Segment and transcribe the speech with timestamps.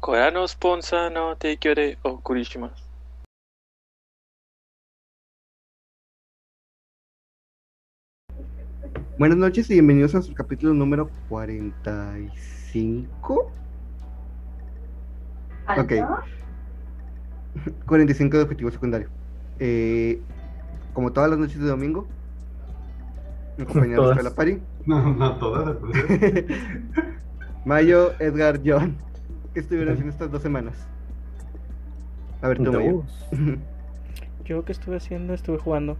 [0.00, 2.82] これらのスポンサーの提供でお送りします。
[9.18, 13.50] Buenas noches y bienvenidos a su capítulo número 45.
[15.78, 15.92] Ok.
[17.86, 19.08] 45 de objetivo secundario.
[19.58, 20.20] Eh,
[20.92, 22.06] como todas las noches de domingo,
[23.58, 24.16] mi compañero Todas.
[24.16, 26.46] de la Pari, No, no todas, al parecer.
[27.64, 28.96] Mayo, Edgar, John.
[29.57, 30.75] ¿Qué estuvieron haciendo estas dos semanas?
[32.43, 33.03] A ver, tú, Mayo.
[34.45, 35.97] Yo que estuve haciendo, estuve jugando.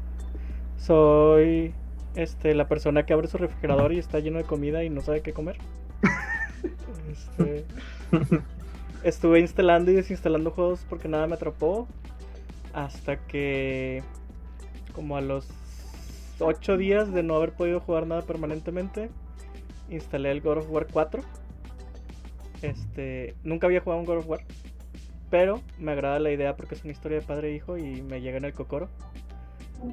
[0.78, 1.74] Soy
[2.14, 5.22] este la persona que abre su refrigerador y está lleno de comida y no sabe
[5.22, 5.58] qué comer.
[7.12, 7.66] Este,
[9.02, 11.88] estuve instalando y desinstalando juegos porque nada me atrapó.
[12.74, 14.04] Hasta que
[14.94, 15.50] como a los
[16.38, 19.10] 8 días de no haber podido jugar nada permanentemente,
[19.90, 21.24] instalé el God of War 4.
[22.62, 24.42] Este, nunca había jugado un God of War.
[25.30, 28.22] Pero me agrada la idea porque es una historia de padre e hijo y me
[28.22, 28.90] llega en el cocoro.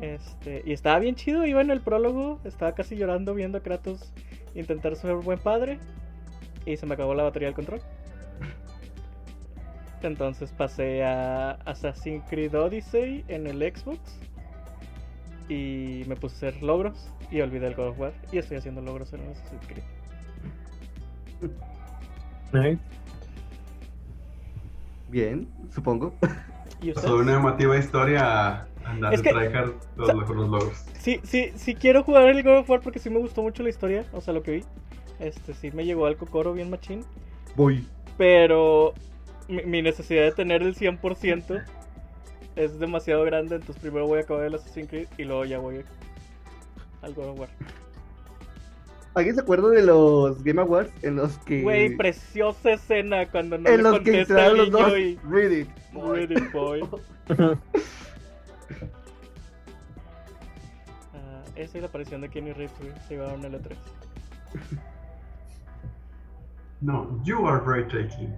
[0.00, 4.12] Este, y estaba bien chido, iba en el prólogo, estaba casi llorando viendo a Kratos
[4.54, 5.78] intentar ser buen padre
[6.64, 7.80] y se me acabó la batería del control.
[10.02, 14.00] Entonces pasé a Assassin's Creed Odyssey en el Xbox
[15.48, 18.80] y me puse a hacer logros y olvidé el God of War y estoy haciendo
[18.80, 19.84] logros en Assassin's Creed.
[25.08, 26.14] Bien, supongo.
[27.08, 30.84] Una emotiva historia a andar Es que- tryhard o sea- los, los logros.
[30.98, 33.68] Sí, sí, sí quiero jugar el God of War porque sí me gustó mucho la
[33.70, 34.64] historia, o sea, lo que vi.
[35.20, 37.04] Este, sí me llegó al cocoro bien machín.
[37.56, 37.86] Voy.
[38.18, 38.94] Pero
[39.48, 41.62] mi, mi necesidad de tener el 100%
[42.56, 45.84] es demasiado grande, entonces primero voy a acabar el Assassin's Creed y luego ya voy
[47.02, 47.48] al God of War.
[49.14, 51.62] ¿Alguien se acuerda de los Game Awards en los que.
[51.62, 54.98] Güey, preciosa escena cuando no en le los que contesta instalaron el los dos.
[54.98, 55.18] y...
[55.28, 55.68] Read it.
[55.92, 56.26] boy.
[56.26, 56.88] Read it, boy.
[61.14, 63.76] Ah, esa y la aparición de Kenny Reeves, güey, se llevaron el E3.
[66.80, 68.34] No, you are breathtaking.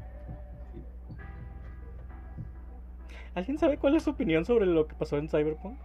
[3.34, 5.78] ¿Alguien sabe cuál es su opinión sobre lo que pasó en Cyberpunk?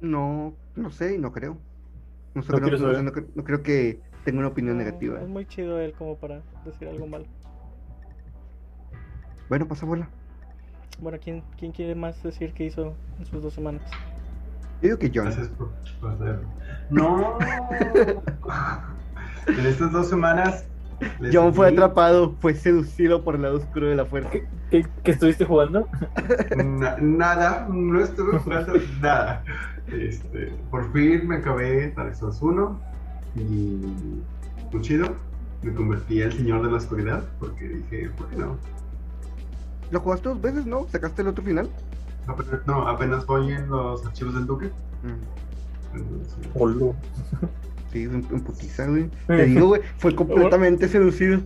[0.00, 1.58] No, no sé y no creo.
[2.34, 3.04] No, No no, quiero no sé, saber.
[3.04, 5.20] no cre- no creo que tenga una opinión No, negativa.
[5.20, 7.26] Es muy chido él como para decir algo malo.
[9.48, 10.08] Bueno, pasa bola.
[11.00, 13.82] Bueno, ¿quién, ¿quién quiere más decir qué hizo en sus dos semanas?
[14.80, 15.26] Yo digo que John.
[15.26, 16.48] Gracias por, por hacerlo.
[16.90, 17.38] No.
[19.48, 20.66] en estas dos semanas.
[21.20, 24.30] Les John fue atrapado, fue seducido por el lado oscuro de la fuerza.
[24.30, 25.88] ¿Qué, qué, qué estuviste jugando?
[26.56, 28.72] na- nada, no estuve jugando
[29.02, 29.42] nada.
[29.92, 32.80] Este, por fin me acabé Dark Souls 1
[33.36, 34.20] y
[34.72, 35.08] muy chido.
[35.62, 38.56] Me convertí en el señor de la oscuridad porque dije, ¿por qué no?
[39.90, 40.86] ¿Lo jugaste dos veces, no?
[40.88, 41.68] ¿Sacaste el otro final?
[42.26, 44.66] Apenas, no, apenas voy en los archivos del Duque.
[45.02, 46.94] Mm, Entonces, Boludo.
[47.94, 49.08] Sí, un, un putiza, güey.
[49.28, 51.40] Te digo, güey, fue completamente seducido.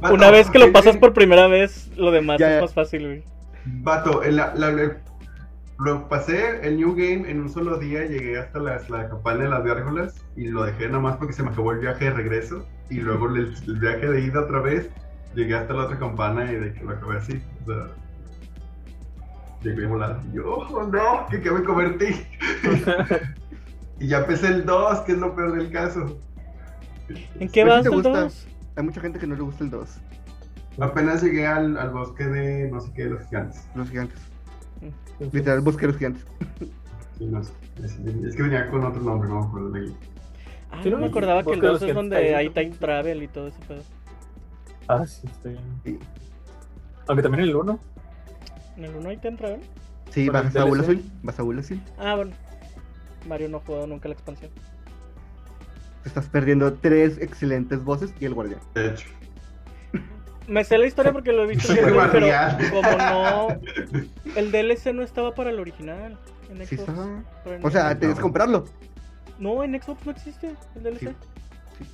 [0.00, 0.98] Vato, Una vez que lo pasas sí.
[0.98, 3.22] por primera vez, lo demás Ya, es más fácil, güey.
[3.64, 4.96] Vato, la- la-
[5.78, 9.50] lo pasé el New Game en un solo día, llegué hasta las- la campana de
[9.50, 12.96] las gárgolas y lo dejé nomás porque se me acabó el viaje de regreso y
[12.96, 14.90] luego el, el viaje de ida otra vez,
[15.36, 17.40] llegué hasta la otra campana y de que lo acabé así.
[17.62, 17.86] O sea,
[19.62, 20.20] llegué volando.
[20.32, 22.06] Yo, oh no, que qué me convertí.
[24.00, 26.18] y ya empecé el 2, que es lo peor del caso.
[27.40, 28.22] ¿En qué vas del gusta.
[28.22, 28.46] 2?
[28.76, 29.88] Hay mucha gente que no le gusta el 2,
[30.80, 33.66] Apenas llegué al, al bosque de no sé qué de los gigantes.
[33.74, 34.18] los gigantes.
[35.32, 36.24] Literal, bosque de los gigantes.
[37.18, 37.52] Sí, no sé.
[37.82, 39.96] Es, es que venía con otro nombre, no me acuerdo de ahí.
[40.70, 42.46] Ah, Sí, no me acordaba que el Bosque de 2 los es donde está hay
[42.46, 42.50] ahí.
[42.50, 43.82] time travel y todo ese pedo.
[44.86, 45.62] Ah, sí, está bien.
[45.84, 45.98] Sí,
[47.08, 47.80] Aunque también el 1.
[48.76, 49.60] ¿En el 1 hay time travel?
[50.10, 50.64] sí vas el a.
[50.64, 51.02] Azul.
[51.22, 51.80] Vas a Azul.
[51.98, 52.32] Ah, bueno.
[53.26, 54.50] Mario no ha jugado nunca la expansión.
[56.02, 58.60] Te estás perdiendo tres excelentes voces y el guardián.
[58.74, 59.08] De hecho.
[60.46, 63.48] Me sé la historia porque lo he visto en YouTube, pero como no...
[64.34, 66.18] El DLC no estaba para el original.
[66.50, 66.88] En Sí Xbox.
[66.88, 67.22] estaba.
[67.44, 68.64] pero en O sea, Xbox- tenías que comprarlo.
[69.38, 71.00] No, en Xbox no existe el DLC.
[71.78, 71.84] Sí.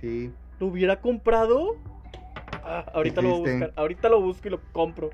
[0.00, 0.32] Sí.
[0.60, 1.76] ¿Lo hubiera comprado?
[2.64, 3.72] Ah, ahorita lo voy a buscar.
[3.76, 5.10] Ahorita lo busco y lo compro.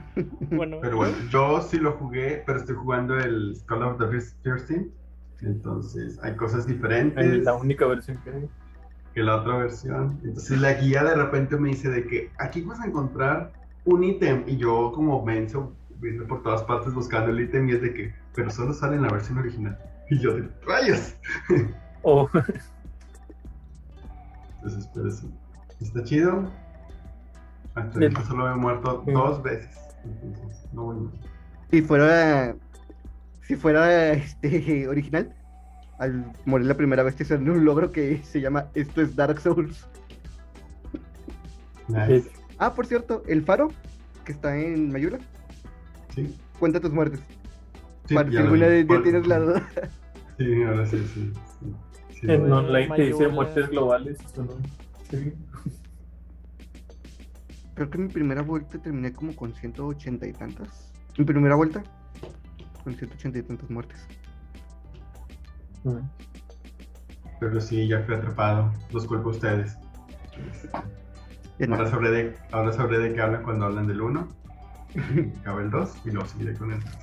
[0.50, 4.70] Bueno, Pero bueno, yo sí lo jugué, pero estoy jugando el Call of the First.
[5.40, 8.48] Entonces hay cosas diferentes En la única versión que hay.
[9.14, 10.20] que la otra versión.
[10.24, 13.52] Entonces la guía de repente me dice de que aquí vas a encontrar
[13.84, 17.82] un ítem y yo como menso viendo por todas partes buscando el ítem y es
[17.82, 19.78] de que, pero solo sale en la versión original.
[20.10, 21.16] Y yo de rayos.
[22.02, 22.28] Oh,
[24.56, 25.30] Entonces, pero sí.
[25.80, 26.50] Está chido.
[27.74, 29.12] Hasta ahorita solo me he muerto Sí.
[29.12, 29.76] dos veces.
[30.04, 31.08] Entonces, no voy.
[31.70, 32.54] Si fuera.
[33.42, 35.34] Si fuera este original,
[35.98, 39.40] al morir la primera vez te sale un logro que se llama Esto es Dark
[39.40, 39.86] Souls.
[41.88, 42.30] Nice.
[42.58, 43.68] Ah, por cierto, el faro
[44.24, 45.18] que está en Mayula,
[46.14, 46.36] Sí.
[46.58, 47.20] cuenta tus muertes.
[48.06, 49.68] Sí, para si alguna vez ya tienes la duda.
[50.38, 51.32] Sí, ahora sí, sí.
[51.60, 51.74] sí.
[52.20, 54.18] Sí, En online te dice muertes globales.
[54.24, 54.52] Eso no.
[55.10, 55.32] Sí.
[57.74, 60.92] Creo que en mi primera vuelta terminé como con 180 y tantas.
[61.16, 61.82] Mi primera vuelta,
[62.84, 64.06] con 180 y tantas muertes.
[65.84, 65.98] Mm.
[67.40, 68.72] Pero sí, ya fui atrapado.
[68.92, 69.76] Los culpo a ustedes.
[71.68, 74.28] Ahora sabré de, ahora sabré de qué hablan cuando hablan del 1.
[75.40, 76.98] Acaba el 2 y luego seguiré con el 3.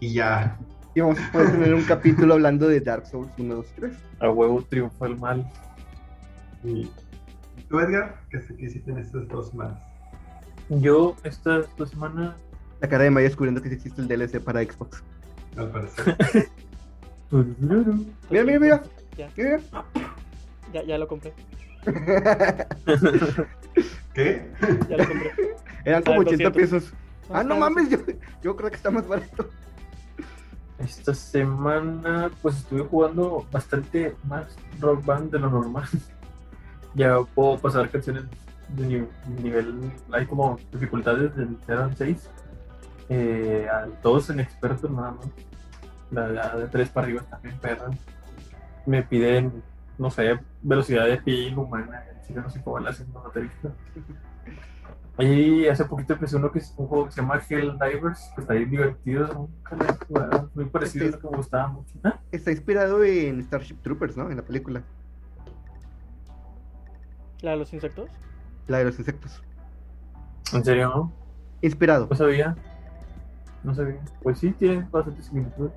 [0.00, 0.58] Y ya.
[0.94, 3.92] Y vamos a poder tener un capítulo hablando de Dark Souls 1, 2, 3.
[4.20, 5.50] A huevo triunfa el mal.
[6.64, 6.90] Y
[7.70, 9.78] tú, Edgar, ¿qué, qué hiciste en estas dos semanas?
[10.68, 12.36] Yo esta, esta semana.
[12.80, 15.02] La cara de Maya descubriendo que sí existe el DLC para Xbox.
[15.56, 16.16] Al parecer.
[17.30, 18.82] Mira, mira, mira.
[19.16, 19.60] Ya, mira.
[20.72, 21.32] ya, ya lo compré.
[24.14, 24.50] ¿Qué?
[24.88, 25.30] Ya lo compré.
[25.84, 26.52] Eran como Ah, 80 200.
[26.52, 26.92] pesos.
[27.32, 27.98] Ah, no mames, yo,
[28.42, 29.48] yo creo que está más barato.
[30.80, 35.84] Esta semana, pues estuve jugando bastante más rock band de lo normal.
[36.94, 38.24] Ya puedo pasar canciones
[38.68, 39.92] de ni- nivel.
[40.12, 42.30] Hay como dificultades del 0 al 6.
[43.08, 45.26] Eh, a todos en expertos nada más.
[46.10, 47.98] La, de 3 para arriba también perran.
[48.86, 49.62] Me piden,
[49.98, 51.48] no sé, velocidad de pie.
[51.48, 51.56] En
[52.26, 53.06] chile no sé cómo la hacen.
[55.18, 58.40] Y hace poquito empecé uno que es un juego que se llama Hell Divers, que
[58.40, 59.50] está bien divertido,
[60.54, 61.94] muy parecido a lo que me gustaba mucho.
[62.32, 64.30] Está inspirado en Starship Troopers, ¿no?
[64.30, 64.82] En la película.
[67.42, 68.10] ¿La de los insectos?
[68.66, 69.42] La de los insectos.
[70.52, 70.88] ¿En serio?
[70.88, 71.12] No,
[71.62, 72.06] Inspirado.
[72.10, 72.56] no sabía.
[73.62, 74.00] No sabía.
[74.22, 75.70] Pues sí, tiene bastante similitud.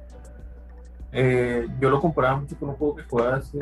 [1.11, 3.59] Eh, yo lo comparaba mucho con un juego que jugaba hace.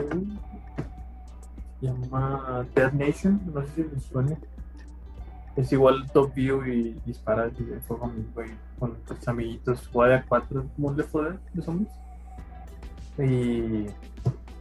[1.79, 4.37] Se llama Dead Nation, no sé si les suena.
[5.55, 9.89] Es igual top view y dispara y de y con tus amiguitos.
[9.91, 11.89] Juega de a cuatro, como 4 Dead de zombies.
[13.17, 13.87] Y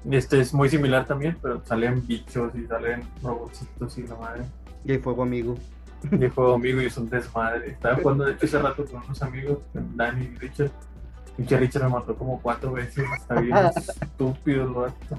[0.09, 4.43] este es muy similar también, pero salen bichos y salen robotcitos y la madre.
[4.85, 5.57] Y ahí fuego amigo.
[6.11, 7.73] Y el juego amigo y es un desmadre.
[7.73, 10.71] Estaba jugando de hecho hace rato con unos amigos, con Dani y Richard.
[11.37, 13.05] Pinche Richard me mató como cuatro veces.
[13.19, 13.57] Está bien
[14.01, 15.19] estúpido el vato.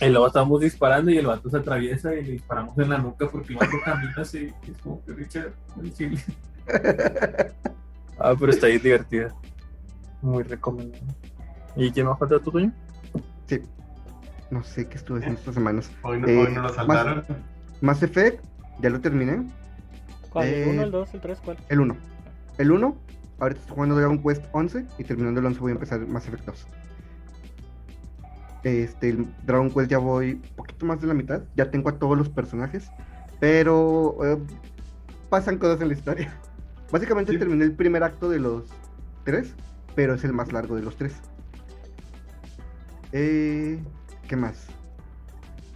[0.00, 3.28] Y luego estábamos disparando y el vato se atraviesa y le disparamos en la nuca
[3.30, 4.52] porque el vato camina así.
[4.66, 5.52] y Es como que Richard,
[5.94, 6.18] chile.
[8.18, 9.34] Ah, pero está ahí divertida.
[10.20, 11.02] Muy recomendado.
[11.76, 12.72] ¿Y quién más falta tu Toño?
[13.46, 13.60] Sí.
[14.50, 15.90] No sé qué estuve haciendo estas semanas.
[16.02, 17.24] Hoy no, Eh, hoy no lo saltaron.
[17.80, 18.44] Mass Effect,
[18.80, 19.46] ya lo terminé.
[20.30, 20.48] ¿Cuál?
[20.48, 21.38] ¿El Eh, 1, el 2, el 3?
[21.44, 21.56] ¿Cuál?
[21.68, 21.96] El 1.
[22.58, 22.96] El 1,
[23.40, 26.44] ahorita estoy jugando Dragon Quest 11 y terminando el 11 voy a empezar Mass Effect
[26.46, 26.66] 2.
[28.64, 31.98] Este, el Dragon Quest ya voy un poquito más de la mitad, ya tengo a
[31.98, 32.90] todos los personajes,
[33.40, 34.38] pero eh,
[35.30, 36.32] pasan cosas en la historia.
[36.92, 37.38] Básicamente Sí.
[37.38, 38.64] terminé el primer acto de los
[39.24, 39.54] tres,
[39.96, 41.14] pero es el más largo de los tres.
[43.12, 43.78] Eh,
[44.28, 44.66] ¿Qué más?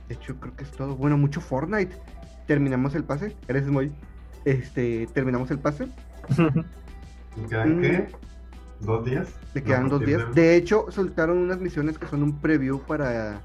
[0.09, 0.94] De hecho, creo que es todo.
[0.97, 1.94] Bueno, mucho Fortnite.
[2.46, 3.37] Terminamos el pase.
[3.49, 3.93] Eres muy.
[4.44, 5.89] Este, terminamos el pase.
[7.37, 7.82] ¿Me quedan Mm.
[7.82, 8.08] qué?
[8.81, 9.29] ¿Dos días?
[9.55, 10.34] Le quedan No, dos días.
[10.34, 13.41] De hecho, soltaron unas misiones que son un preview para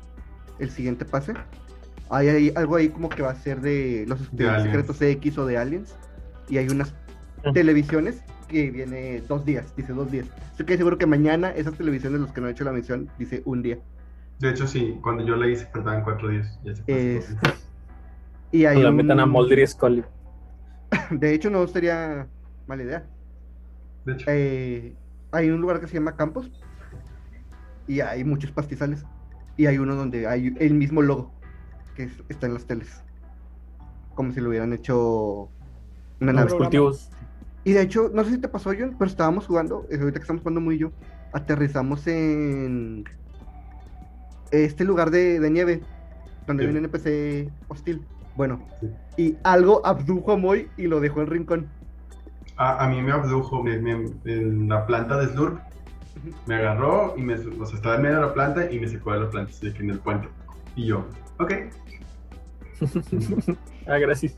[0.59, 1.33] el siguiente pase.
[2.09, 4.63] Hay, hay algo ahí como que va a ser de los Aliens.
[4.63, 5.95] secretos X o de Aliens.
[6.49, 6.93] Y hay unas
[7.53, 10.27] televisiones que viene dos días, dice dos días.
[10.51, 13.41] Estoy casi seguro que mañana esas televisiones, los que no han hecho la misión, dice
[13.45, 13.79] un día.
[14.39, 16.59] De hecho, sí, cuando yo le hice faltaban cuatro días.
[16.63, 16.83] Ya se.
[17.17, 17.35] Es-
[18.51, 20.03] Y hay la un- metan a Mulder y Scully.
[21.11, 22.27] De hecho, no sería
[22.67, 23.05] mala idea.
[24.05, 24.93] De hecho, Eh,
[25.31, 26.51] hay un lugar que se llama Campos
[27.87, 29.05] y hay muchos pastizales.
[29.57, 31.31] Y hay uno donde hay el mismo logo
[31.95, 33.01] que es- está en las teles.
[34.15, 35.49] Como si lo hubieran hecho
[36.19, 36.49] una No, nave.
[36.49, 37.09] Los cultivos.
[37.63, 40.23] Y de hecho, no sé si te pasó, John, pero estábamos jugando, eh, ahorita que
[40.23, 40.91] estamos jugando muy yo,
[41.33, 43.03] aterrizamos en
[44.51, 45.81] este lugar de, de nieve,
[46.47, 46.69] donde Sí.
[46.69, 48.01] hay un NPC hostil.
[48.35, 48.89] Bueno, Sí.
[49.17, 51.67] y algo abdujo a Moy y lo dejó en rincón.
[52.57, 55.59] a, a mí me abdujo me- me- en la planta de Slurp.
[56.45, 59.13] Me agarró y me, o sea, estaba en medio de la planta y me secó
[59.13, 60.27] de la planta, así que en el puente.
[60.75, 61.07] Y yo,
[61.39, 61.51] ok.
[63.87, 64.35] ah, gracias.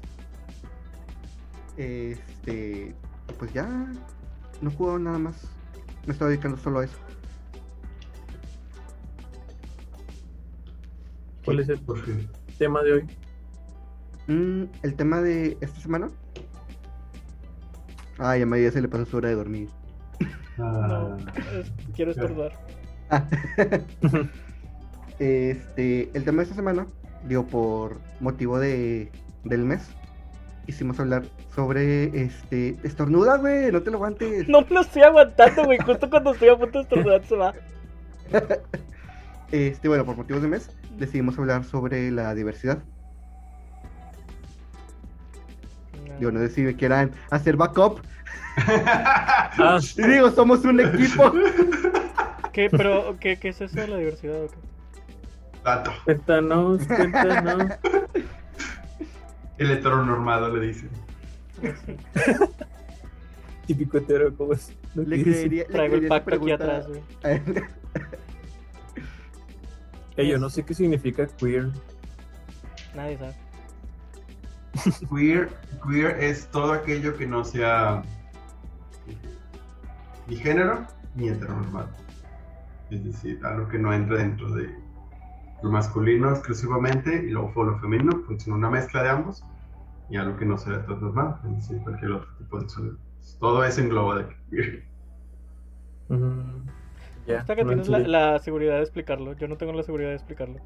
[1.76, 2.94] Este,
[3.38, 3.68] pues ya
[4.62, 5.36] no juego nada más.
[6.06, 6.98] Me estaba dedicando solo a eso.
[11.46, 11.80] ¿Cuál es el
[12.58, 13.08] tema de hoy?
[14.28, 16.10] Mm, el tema de esta semana.
[18.18, 19.70] Ay, a María se le pasó su hora de dormir.
[20.58, 21.18] Ah,
[21.96, 22.54] quiero estornudar.
[23.10, 23.28] Ah.
[25.20, 26.88] este, el tema de esta semana,
[27.28, 29.12] digo, por motivo de,
[29.44, 29.90] del mes,
[30.66, 31.24] quisimos hablar
[31.56, 32.78] sobre este.
[32.84, 34.48] Estornuda, güey, no te lo aguantes.
[34.48, 35.78] No me lo estoy aguantando, güey.
[35.80, 37.54] Justo cuando estoy a punto de estornudar se va.
[39.52, 42.80] Este, bueno, por motivos de mes, decidimos hablar sobre la diversidad.
[46.20, 48.00] Yo no si me quieran hacer backup.
[48.58, 51.32] Ah, Y digo, somos un equipo.
[52.52, 54.44] ¿Qué, pero, ¿qué, ¿qué es eso de la diversidad?
[54.44, 54.58] o qué?
[55.64, 55.92] Dato.
[56.04, 57.72] cuéntanos, cuéntanos.
[59.58, 60.90] El heteronormado le dicen.
[63.68, 64.74] Típico hetero, ¿cómo es?
[64.94, 67.02] No Le creería, Traigo el pacto aquí atrás, güey.
[70.30, 71.70] Yo no sé qué significa queer.
[72.96, 73.36] Nadie sabe.
[75.10, 75.50] Queer,
[75.88, 78.04] queer es todo aquello que no sea
[80.28, 81.90] ni género ni heteronormado.
[82.90, 84.70] Es decir, algo que no entre dentro de
[85.64, 89.44] lo masculino exclusivamente y luego por lo femenino, pues una mezcla de ambos
[90.10, 92.98] y algo que no sea heteronormado, es decir, cualquier otro tipo de sexualidad.
[93.40, 94.84] Todo eso engloba de.
[96.10, 96.68] Mm,
[97.26, 99.34] ya, Hasta que no tienes la, la seguridad de explicarlo.
[99.34, 100.60] Yo no tengo la seguridad de explicarlo.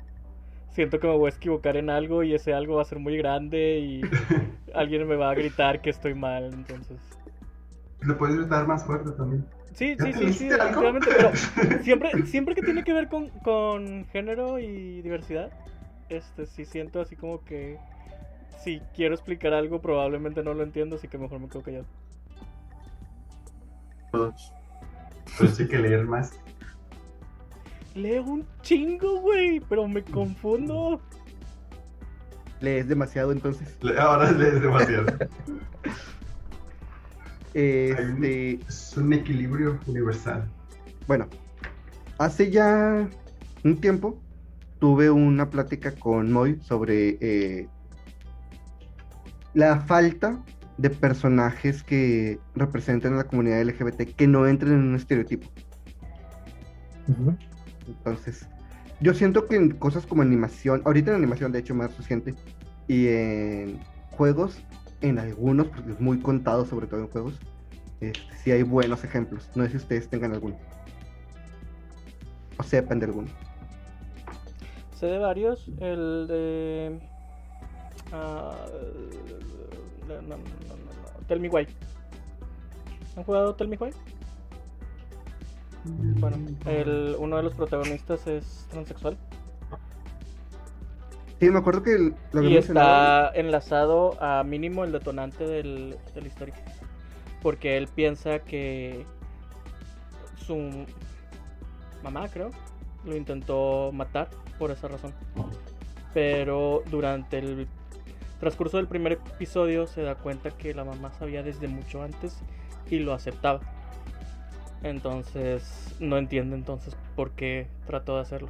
[0.72, 3.18] Siento que me voy a equivocar en algo y ese algo va a ser muy
[3.18, 4.02] grande y
[4.74, 6.98] alguien me va a gritar que estoy mal, entonces.
[8.02, 9.46] Le puedes gritar más fuerte también.
[9.78, 11.32] Sí, ¿Ya sí, sí, sí, definitivamente, pero
[11.84, 15.52] siempre, siempre que tiene que ver con, con género y diversidad,
[16.10, 17.78] este sí siento así como que
[18.64, 21.86] si quiero explicar algo probablemente no lo entiendo, así que mejor me quedo callado.
[24.12, 24.52] Todos.
[25.38, 26.32] Pero sí hay que leer más.
[27.94, 31.00] Leo un chingo, güey, pero me confundo.
[32.62, 33.78] Lees demasiado entonces.
[33.82, 35.06] Le- Ahora lees demasiado.
[37.58, 40.48] Este, Es un equilibrio universal.
[41.08, 41.28] bueno,
[42.20, 43.10] hace ya
[43.64, 44.22] un tiempo
[44.78, 47.68] tuve una plática con Moy sobre eh,
[49.56, 50.40] la falta
[50.78, 55.48] de personajes que representen a la comunidad LGBT que no entren en un estereotipo.
[57.88, 58.48] Entonces,
[59.02, 62.36] yo siento que en cosas como animación, ahorita en animación de hecho más reciente,
[62.88, 63.80] y en
[64.12, 64.64] juegos,
[65.02, 67.40] en algunos, porque es muy contado, sobre todo en juegos,
[68.02, 69.50] este, sí hay buenos ejemplos.
[69.56, 70.58] No sé si ustedes tengan alguno.
[72.58, 73.28] O sepan de alguno.
[74.96, 77.00] Sé de varios, el de...
[78.12, 78.52] no,
[80.22, 80.44] no, no,
[81.28, 81.68] Tell Me Why.
[83.16, 83.92] ¿Han jugado Tell Me Why?
[86.20, 89.18] Bueno, el, uno de los protagonistas es transexual
[91.40, 96.22] Sí, me acuerdo que lo había y está enlazado a mínimo el detonante del, de
[96.22, 96.56] la historia.
[97.44, 99.06] Porque él piensa que
[100.48, 100.86] su
[102.04, 102.50] mamá, creo,
[103.06, 105.14] lo intentó matar por esa razón.
[106.14, 107.68] Pero durante el
[108.40, 112.40] transcurso del primer episodio se da cuenta que la mamá sabía desde mucho antes
[112.90, 113.60] y lo aceptaba.
[114.84, 118.50] Entonces no entiende entonces por qué trató de hacerlo.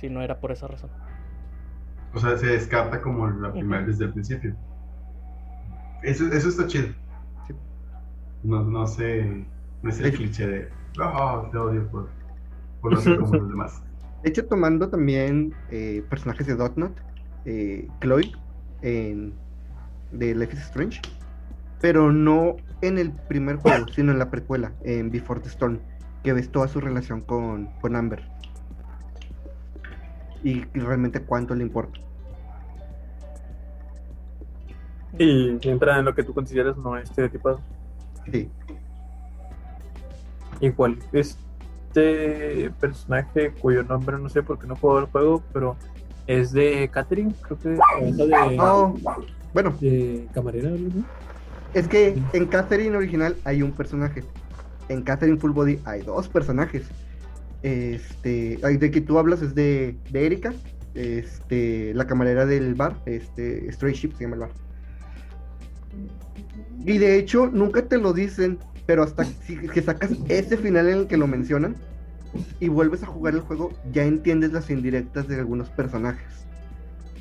[0.00, 0.90] Si no era por esa razón.
[2.14, 4.54] O sea, se descarta como la primera desde el principio.
[6.02, 6.88] Eso, eso está chido.
[7.46, 7.54] Sí.
[8.42, 9.46] No, no sé,
[9.82, 10.16] no es el Sí.
[10.18, 10.68] cliché de,
[11.00, 12.08] oh, te odio por,
[12.80, 13.82] por no ser como los demás.
[14.22, 16.92] De hecho, tomando también eh, personajes de Dotnot,
[17.44, 18.30] eh, Chloe
[18.82, 19.32] en,
[20.12, 21.00] de Life is Strange,
[21.80, 25.78] pero no en el primer juego, sino en la precuela, en Before the Storm,
[26.22, 28.22] que ves toda su relación con, con Amber.
[30.42, 32.00] Y realmente cuánto le importa.
[35.18, 37.60] Y entra en lo que tú consideras no estereotipado.
[38.30, 38.50] Sí.
[40.60, 45.76] Igual, este personaje cuyo nombre no sé porque no juego el juego, pero
[46.26, 48.94] es de Catherine, creo que de, Oh,
[49.52, 50.70] bueno, de camarera
[51.74, 54.24] es que en Catherine original hay un personaje.
[54.88, 56.86] En Catherine Full Body hay dos personajes.
[57.62, 60.52] Este, de que tú hablas es de, de Erika,
[60.94, 64.50] este, la camarera del bar, este, Stray Ship se llama el bar.
[66.84, 71.06] Y de hecho, nunca te lo dicen, pero hasta que sacas ese final en el
[71.06, 71.76] que lo mencionan
[72.58, 76.46] y vuelves a jugar el juego, ya entiendes las indirectas de algunos personajes.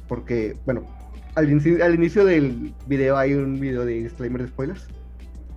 [0.08, 0.84] Porque, bueno,
[1.36, 4.88] al, inici- al inicio del video hay un video de disclaimer de spoilers.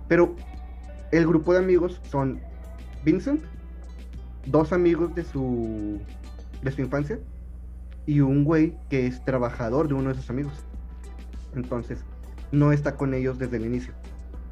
[0.07, 0.35] Pero
[1.11, 2.39] el grupo de amigos son
[3.03, 3.41] Vincent,
[4.45, 5.99] dos amigos de su,
[6.61, 7.19] de su infancia
[8.05, 10.53] y un güey que es trabajador de uno de sus amigos.
[11.55, 12.03] Entonces,
[12.51, 13.93] no está con ellos desde el inicio.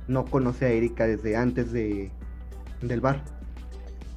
[0.08, 2.12] No conoce a Erika desde antes de,
[2.82, 3.24] del bar.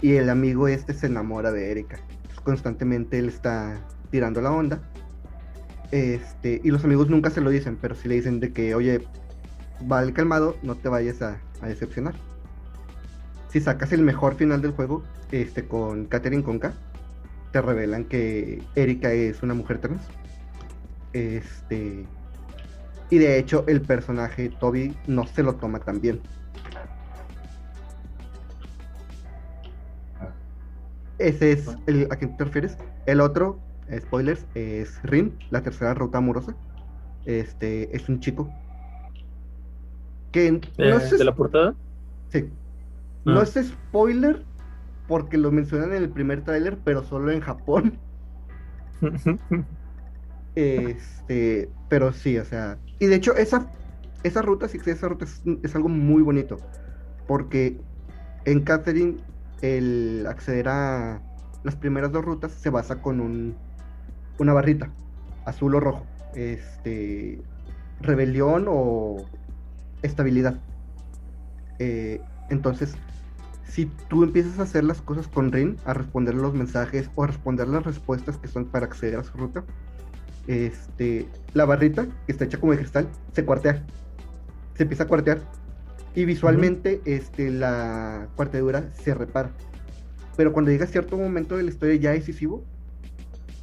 [0.00, 1.98] Y el amigo este se enamora de Erika.
[2.44, 3.80] Constantemente él está
[4.10, 4.80] tirando la onda.
[5.90, 9.06] Este, y los amigos nunca se lo dicen, pero sí le dicen de que, oye,
[9.82, 12.14] vale calmado, no te vayas a, a decepcionar.
[13.48, 16.74] Si sacas el mejor final del juego, este, con Catherine Conca,
[17.52, 20.02] te revelan que Erika es una mujer trans.
[21.12, 22.04] Este.
[23.08, 26.20] Y de hecho, el personaje Toby no se lo toma tan bien.
[31.18, 32.76] Ese es el a quien te refieres.
[33.06, 33.58] El otro,
[34.00, 36.54] spoilers, es Rin, la tercera ruta amorosa.
[37.24, 38.50] Este es un chico.
[40.32, 41.74] Que no Eh, es, ¿De la portada?
[42.28, 42.50] sí.
[43.26, 43.42] No Ah.
[43.42, 44.44] es spoiler
[45.08, 47.98] porque lo mencionan en el primer tráiler, pero solo en Japón.
[50.54, 53.70] Este, pero sí, o sea, y de hecho esa
[54.22, 56.56] esa ruta sí esa ruta es, es algo muy bonito,
[57.28, 57.78] porque
[58.46, 59.18] en Catherine
[59.60, 61.20] el acceder a
[61.62, 63.54] las primeras dos rutas se basa con un
[64.38, 64.90] una barrita,
[65.44, 67.42] azul o rojo, este,
[68.00, 69.26] rebelión o
[70.02, 70.58] estabilidad.
[71.78, 72.18] Eh,
[72.48, 72.94] entonces,
[73.76, 77.26] si tú empiezas a hacer las cosas con Rin, a responder los mensajes o a
[77.26, 79.64] responder las respuestas que son para acceder a su ruta,
[80.46, 83.84] este, la barrita, que está hecha como de cristal, se cuartea.
[84.76, 85.42] Se empieza a cuartear.
[86.14, 89.50] Y visualmente, este, la cuartedura se repara.
[90.38, 92.64] Pero cuando llega cierto momento de la historia ya decisivo,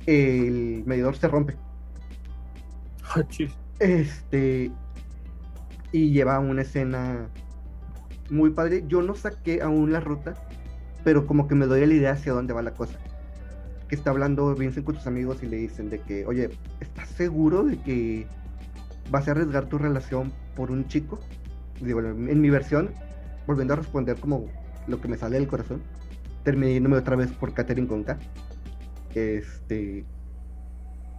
[0.05, 1.57] el medidor se rompe.
[3.03, 3.23] Ah.
[3.79, 4.71] Este.
[5.91, 7.31] Y lleva una escena
[8.33, 8.83] muy padre.
[8.87, 10.35] Yo no saqué aún la ruta,
[11.03, 12.97] pero como que me doy la idea hacia dónde va la cosa.
[13.87, 16.49] Que está hablando Vincent con sus amigos y le dicen de que, oye,
[16.79, 18.27] ¿estás seguro de que
[19.11, 21.19] vas a arriesgar tu relación por un chico?
[21.81, 22.89] Digo, en mi versión,
[23.45, 24.45] volviendo a responder como
[24.87, 25.81] lo que me sale del corazón,
[26.43, 28.17] terminé yéndome otra vez por Catherine Conca.
[29.13, 30.05] Este.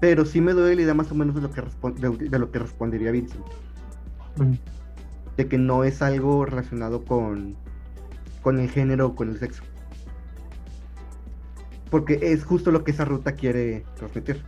[0.01, 2.59] Pero sí me doy la idea más o menos de lo que, de lo que
[2.59, 3.45] respondería Vincent.
[4.37, 4.55] Mm.
[5.37, 7.57] De que no es algo relacionado con,
[8.43, 9.63] con el género o con el sexo.
[11.91, 14.43] Porque es justo lo que esa ruta quiere transmitir.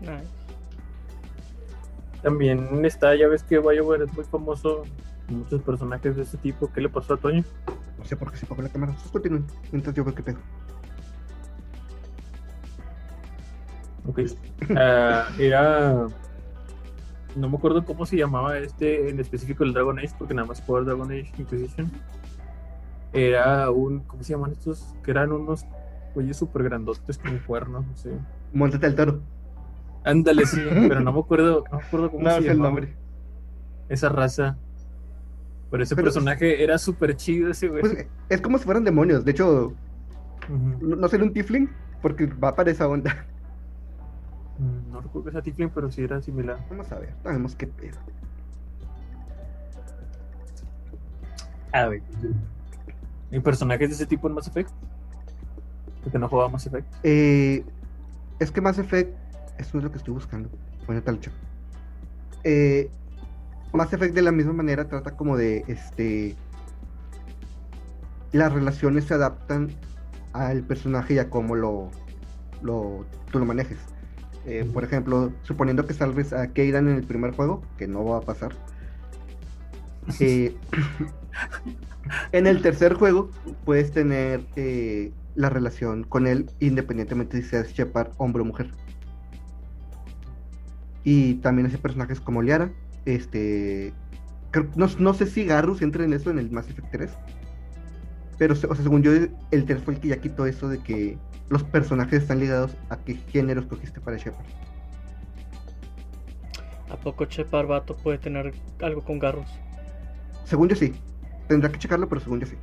[0.00, 0.36] Nice.
[2.22, 4.82] También está, ya ves que BioWare es muy famoso.
[5.28, 6.72] Muchos personajes de ese tipo.
[6.72, 7.44] ¿Qué le pasó a Toño?
[7.98, 8.92] No sé por qué se apagó la cámara.
[8.92, 9.46] Ustedes continúen.
[9.70, 10.38] Mientras yo veo qué pedo.
[14.06, 14.20] Ok.
[14.76, 16.08] Ah, era.
[17.36, 20.60] No me acuerdo cómo se llamaba este en específico el Dragon Age, porque nada más
[20.62, 21.90] jugaba Dragon Age Inquisition.
[23.12, 24.00] Era un.
[24.00, 24.94] ¿Cómo se llaman estos?
[25.04, 25.64] Que eran unos
[26.14, 28.10] güeyes súper grandotes con cuernos, no sé.
[28.52, 29.20] Móntate al toro.
[30.04, 32.68] Ándale, sí, pero no me acuerdo, no me acuerdo cómo No se es el llamaba
[32.70, 32.94] nombre.
[33.88, 34.56] esa raza.
[35.70, 37.80] Pero ese Pero- personaje era súper chido ese güey.
[37.80, 39.24] Pues es como si fueran demonios.
[39.24, 39.72] De hecho,
[40.80, 41.68] no, no ser un tiefling,
[42.02, 43.26] porque va para esa onda.
[44.96, 46.58] No recuerdo que sea Tiflin, pero sí era similar.
[46.70, 47.98] Vamos a ver, sabemos qué pedo.
[51.70, 52.00] A ver.
[53.30, 54.70] ¿Y personajes de ese tipo en Mass Effect?
[56.02, 56.86] Porque no jugaba Mass Effect.
[57.02, 57.62] Eh,
[58.38, 59.14] es que Mass Effect,
[59.58, 60.48] eso es lo que estoy buscando.
[60.86, 61.30] Bueno, tal hecho.
[62.42, 62.88] Eh,
[63.74, 66.36] Mass Effect de la misma manera trata como de este.
[68.32, 69.68] Las relaciones se adaptan
[70.32, 71.90] al personaje y a cómo lo,
[72.62, 73.95] lo tú lo manejes.
[74.46, 78.18] Eh, por ejemplo, suponiendo que salves a Kaidan en el primer juego, que no va
[78.18, 78.52] a pasar.
[80.20, 80.56] eh,
[82.32, 83.30] en el tercer juego
[83.64, 88.70] puedes tener eh, la relación con él independientemente si seas Shepard, hombre o mujer.
[91.02, 92.72] Y también ese personajes como Liara,
[93.04, 93.92] este,
[94.74, 97.10] no, sé si Garrus entra en eso en el Mass Effect 3,
[98.38, 102.22] pero según yo el 3 fue el que ya quitó eso de que los personajes
[102.22, 104.46] están ligados a qué género escogiste para Shepard.
[106.90, 109.48] ¿A poco Shepard Vato puede tener algo con Garrus?
[110.44, 110.94] Según yo sí,
[111.48, 112.56] tendrá que checarlo, pero según yo sí.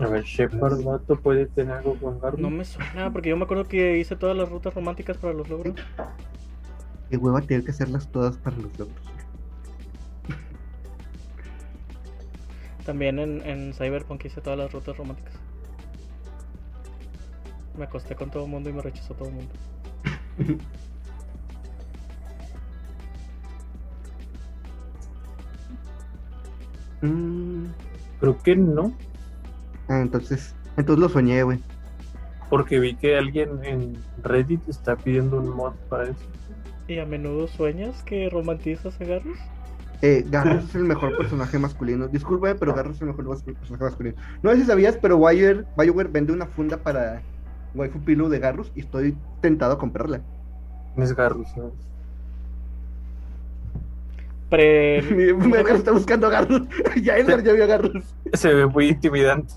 [0.00, 2.38] A ver, Shepard Vato puede tener algo con Garbo.
[2.38, 5.48] No me suena, porque yo me acuerdo que hice todas las rutas románticas para los
[5.48, 5.74] logros.
[7.10, 8.96] Qué hueva tener que hacerlas todas para los logros.
[12.84, 15.34] También en, en Cyberpunk hice todas las rutas románticas.
[17.78, 19.52] Me acosté con todo el mundo y me rechazó todo el mundo.
[27.02, 27.66] Mm,
[28.20, 28.92] Creo que no.
[29.88, 31.60] ah, entonces, entonces lo soñé, güey.
[32.50, 36.14] Porque vi que alguien en Reddit está pidiendo un mod para eso.
[36.88, 39.38] ¿Y a menudo sueñas que romantizas a Garrus?
[40.00, 42.08] Eh, Garrus es el mejor personaje masculino.
[42.08, 44.16] Disculpe, pero Garrus es el mejor personaje masculino.
[44.42, 47.20] No sé si sabías, pero BioWare vende una funda para
[47.74, 50.20] Waifu Pillow de Garrus y estoy tentado a comprarla.
[50.96, 51.72] Es Garrus, ¿no?
[54.50, 55.02] Pre...
[55.36, 56.62] Mi está buscando a Garrus.
[57.02, 58.14] ya Edgar ya vio a Garrus.
[58.32, 59.54] Se ve muy intimidante.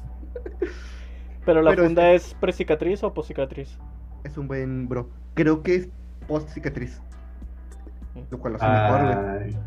[1.45, 3.77] Pero la Pero funda es precicatriz o poscicatriz.
[4.23, 5.09] Es un buen bro.
[5.33, 5.89] Creo que es
[6.27, 7.01] post cicatriz.
[8.29, 9.55] Lo cual lo hace mejor, güey.
[9.55, 9.57] Ay,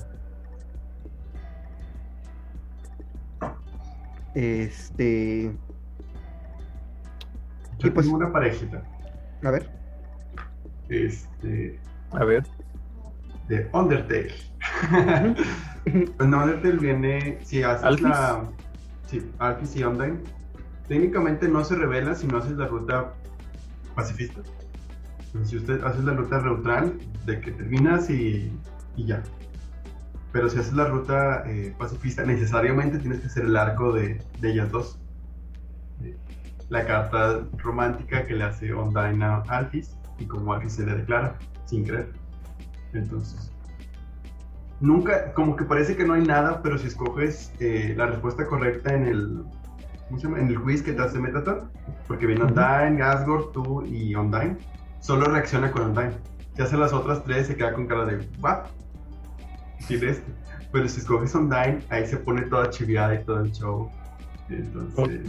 [4.35, 5.53] Este.
[7.85, 8.83] Yo Y pues- tengo una parejita.
[9.45, 9.71] A ver.
[10.89, 11.79] Este.
[12.13, 12.45] A ver.
[13.49, 14.33] de Undertale.
[15.85, 17.39] pues no, Undertale viene.
[17.43, 18.09] Si haces ¿Alphys?
[18.09, 18.45] la.
[19.07, 20.19] Sí, Alphys y Undyne.
[20.89, 23.13] Técnicamente no se revela si no haces la ruta
[23.95, 24.41] pacifista.
[25.27, 28.53] Entonces, si usted hace la ruta neutral, de que terminas y,
[28.97, 29.23] y ya.
[30.33, 34.51] Pero si haces la ruta eh, pacifista, necesariamente tienes que hacer el arco de, de
[34.53, 34.99] ellas dos.
[36.75, 41.39] La carta romántica que le hace Undyne a Alphys y como Alphys se le declara,
[41.67, 42.13] sin creer.
[42.93, 43.53] Entonces,
[44.81, 48.93] nunca, como que parece que no hay nada, pero si escoges eh, la respuesta correcta
[48.93, 49.45] en el,
[50.09, 50.41] ¿cómo se llama?
[50.41, 51.71] En el quiz que te hace Metaton,
[52.09, 54.57] porque viene Undyne, Asgore, tú y Undyne,
[54.99, 56.15] solo reacciona con Undyne.
[56.57, 58.65] Si hace las otras tres, se queda con cara de, ¿what?
[59.87, 60.35] Tiene este.
[60.73, 63.89] Pero si escoges Undyne, ahí se pone toda chiviada y todo el show.
[64.49, 65.21] Entonces,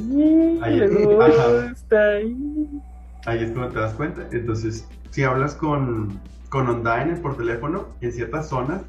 [0.61, 1.69] Ahí- Le ajá.
[1.69, 2.81] gusta ahí.
[3.25, 4.27] Ahí es cuando te das cuenta.
[4.31, 8.81] Entonces, si hablas con, con Undyne por teléfono, en ciertas zonas,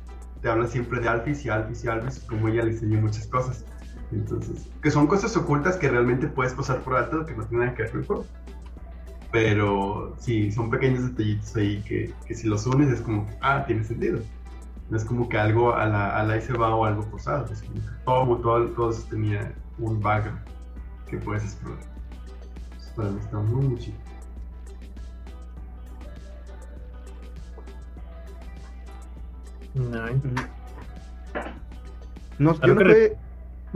[0.42, 3.64] te habla siempre de Alphys y Alphys y Alphys, como ella le enseñó muchas cosas.
[4.12, 7.76] Entonces, que son cosas ocultas que realmente puedes pasar por alto, que no tienen nada
[7.76, 8.22] que ver con.
[9.32, 13.84] Pero sí, son pequeños detallitos ahí que, que si los unes es como, ah, tiene
[13.84, 14.20] sentido.
[14.88, 17.52] No es como que algo a la, a la ahí se va o algo posado.
[17.52, 20.40] Es como que todo, todo, todo tenía un background
[21.08, 21.84] que puedes explorar.
[22.64, 23.98] Entonces, para mí está muy, muy chido.
[29.74, 30.06] No,
[32.38, 33.16] No, yo, no que re- jugué,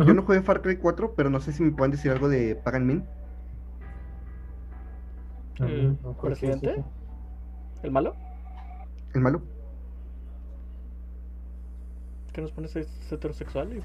[0.06, 2.54] yo no jugué Far Cry 4, pero no sé si me pueden decir algo de
[2.56, 3.04] Pagan Min.
[5.58, 6.82] ¿El Ujú, presidente?
[7.82, 8.14] ¿El malo?
[9.14, 9.42] El malo.
[12.32, 13.82] ¿Que nos pones es heterosexual?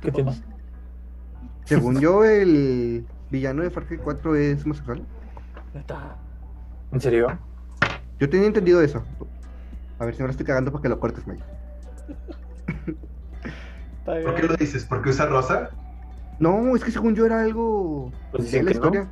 [0.00, 0.36] ¿Qué ¿Tu papá?
[1.68, 5.02] Según yo, el villano de Far Cry 4 es homosexual.
[6.92, 7.38] ¿En serio?
[8.18, 9.04] Yo tenía entendido eso.
[9.98, 11.42] A ver si me lo estoy cagando para que lo cortes, Mike.
[14.04, 14.84] ¿Por qué lo dices?
[14.86, 15.70] ¿Porque usa rosa?
[16.38, 18.84] No, es que según yo era algo Pues de la que no.
[18.86, 19.08] historia.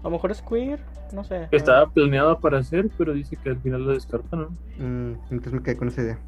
[0.00, 0.80] A lo mejor es queer,
[1.12, 1.48] no sé.
[1.50, 4.48] Estaba planeado para hacer, pero dice que al final lo descarta, ¿no?
[4.78, 6.18] Mm, entonces me quedé con esa idea.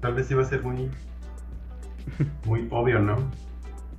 [0.00, 0.90] Tal vez iba a ser muy.
[2.44, 3.16] Muy obvio, ¿no?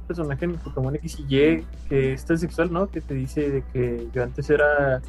[0.07, 2.88] personaje en el Pokémon X y Y que es transexual, ¿no?
[2.88, 5.03] Que te dice de que yo antes era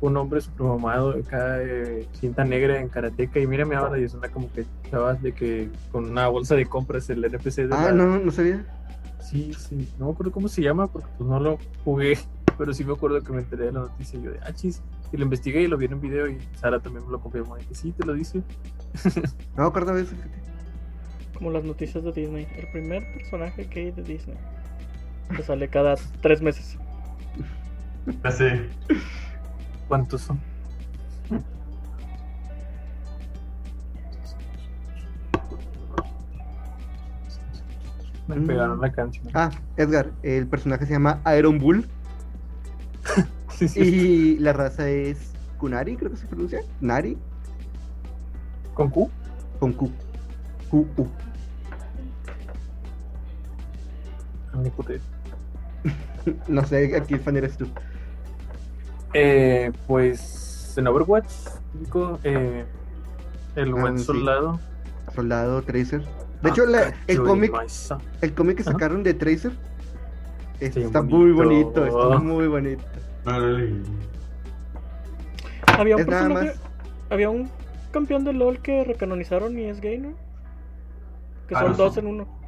[0.00, 4.28] un hombre supermamado acá, eh, cinta negra en karateca y mírame ahora y es una
[4.28, 7.92] como que chavas de que con una bolsa de compras el NPC de Ah, la-
[7.92, 8.64] no, no sabía.
[9.20, 12.18] Sí, sí, no me acuerdo cómo se llama porque pues no lo jugué,
[12.58, 14.82] pero sí me acuerdo que me enteré de la noticia y yo de, ah, chis,
[15.12, 17.56] y lo investigué y lo vi en un video y Sara también me lo confirmó
[17.56, 18.42] y que sí, te lo dice.
[19.56, 20.16] No, acuerdo de eso.
[20.16, 20.49] fíjate.
[21.40, 22.46] Como las noticias de Disney.
[22.54, 24.36] El primer personaje gay de Disney.
[25.34, 26.76] Que sale cada tres meses.
[28.22, 28.68] Ya sé.
[29.88, 30.38] ¿Cuántos son?
[38.28, 38.46] Me Mm.
[38.46, 39.26] pegaron la canción.
[39.34, 41.86] Ah, Edgar, el personaje se llama Iron Bull
[43.48, 43.80] Sí, sí.
[43.80, 46.60] y la raza es Kunari, creo que se pronuncia.
[46.80, 47.18] Nari,
[48.74, 49.10] ¿Con Q?
[49.58, 49.90] con Q.
[50.70, 51.06] Q, U.
[54.54, 54.94] ni puta.
[56.48, 57.66] No sé, aquí el fan eres tú.
[59.14, 61.32] Eh, pues en Overwatch,
[61.74, 62.64] digo, eh,
[63.56, 64.04] el Ah, buen sí.
[64.04, 64.60] soldado.
[65.14, 66.02] Soldado, Tracer.
[66.42, 67.52] De hecho, la- el cómic
[68.20, 68.72] el cómic que Ajá.
[68.72, 69.52] sacaron de Tracer
[70.60, 71.84] Sí, está muy bonito.
[71.86, 72.82] está muy bonito.
[75.66, 76.46] Había un Es nada personaje.
[76.48, 76.60] más.
[77.10, 77.50] Había un
[77.92, 80.12] campeón de LOL que recanonizaron y es gay, ¿no?
[81.48, 82.39] Que Ah, son no, dos en uno.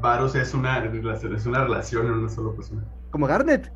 [0.00, 2.84] Varus es una relación, es una relación en una sola persona.
[3.10, 3.72] Como Garnet.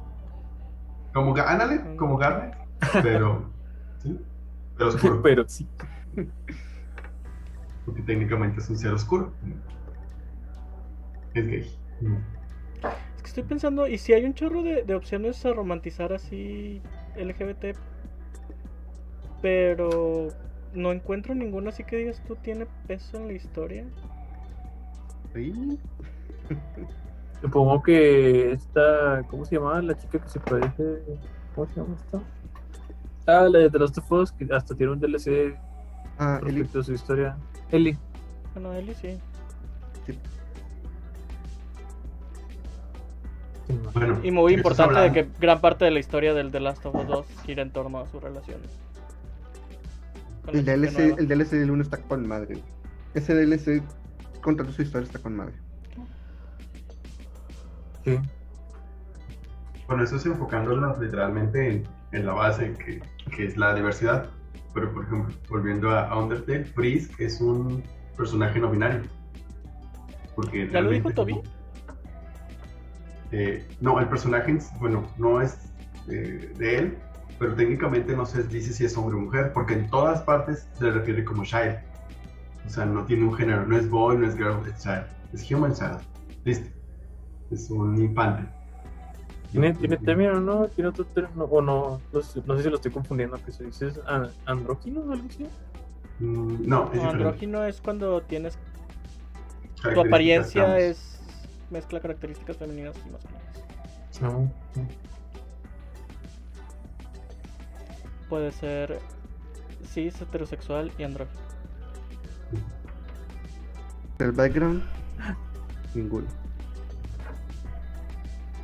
[1.12, 2.56] Como, ándale, como Garnet,
[3.02, 3.50] pero.
[4.02, 4.20] ¿sí?
[4.76, 5.22] Pero oscuro.
[5.22, 5.68] Pero sí.
[7.86, 9.32] Porque técnicamente es un ser oscuro.
[11.34, 11.78] Es gay.
[13.16, 16.82] Es que estoy pensando, y si hay un chorro de, de opciones a romantizar así
[17.16, 17.76] LGBT,
[19.40, 20.28] pero
[20.74, 23.86] no encuentro ninguna así que digas tú tiene peso en la historia.
[27.40, 29.22] Supongo que esta.
[29.28, 31.02] ¿Cómo se llamaba la chica que se parece?
[31.54, 32.20] ¿Cómo se llama esta?
[33.26, 35.56] Ah, la de The Last of Us, que hasta tiene un DLC
[36.18, 36.50] Ah, Eli.
[36.60, 37.36] respecto a su historia.
[37.70, 37.98] Ellie.
[38.54, 39.18] Bueno, Eli sí.
[43.92, 46.94] Bueno, Y muy importante de que gran parte de la historia del The Last of
[46.94, 48.70] Us 2 gira en torno a sus relaciones.
[50.52, 52.62] El DLC, el DLC del 1 está con madre.
[53.14, 53.82] Ese DLC
[54.46, 55.54] contando su historia está con madre.
[58.04, 58.16] Sí.
[59.88, 61.82] Bueno, eso es enfocándonos literalmente en,
[62.12, 63.02] en la base, que,
[63.34, 64.30] que es la diversidad.
[64.72, 67.82] Pero, por ejemplo, volviendo a, Undertale, Frisk es un
[68.16, 69.02] personaje no binario.
[70.36, 71.40] Porque ¿Ya lo dijo Toby?
[73.32, 75.58] Eh, no, el personaje, en- bueno, no es
[76.08, 76.98] eh, de él,
[77.40, 80.84] pero técnicamente no se dice si es hombre o mujer, porque en todas partes se
[80.84, 81.78] le refiere como child.
[82.66, 85.04] O sea, no tiene un género, no es boy, no es girl, es child.
[85.32, 85.98] Es human child.
[86.44, 86.68] Listo.
[87.50, 88.44] Es un infante.
[89.52, 90.66] ¿Tiene, tiene término o no?
[90.68, 91.44] ¿Tiene otro término?
[91.44, 93.38] O no, no sé, no sé si lo estoy confundiendo.
[93.44, 95.46] que se dice es a- andrógino o algo así?
[96.18, 98.58] Mm, no, es No, andrógino es cuando tienes
[99.82, 101.20] tu apariencia es
[101.70, 104.20] mezcla características femeninas y masculinas.
[104.20, 104.50] No.
[108.28, 108.98] Puede ser
[109.92, 111.45] cis, heterosexual y andrógino.
[114.18, 114.82] El background,
[115.94, 116.26] ninguno.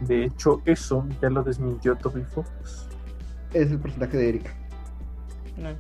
[0.01, 2.89] De hecho, eso ya lo desmintió Toby Fox.
[3.53, 4.51] Es el personaje de Erika.
[5.57, 5.79] Nice.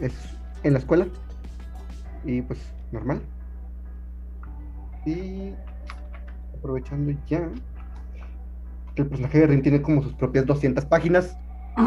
[0.00, 0.14] Es
[0.62, 1.06] en la escuela.
[2.24, 2.58] Y pues,
[2.90, 3.20] normal.
[5.04, 5.52] Y
[6.56, 7.48] aprovechando ya
[8.94, 11.36] que el personaje de Rin tiene como sus propias 200 páginas.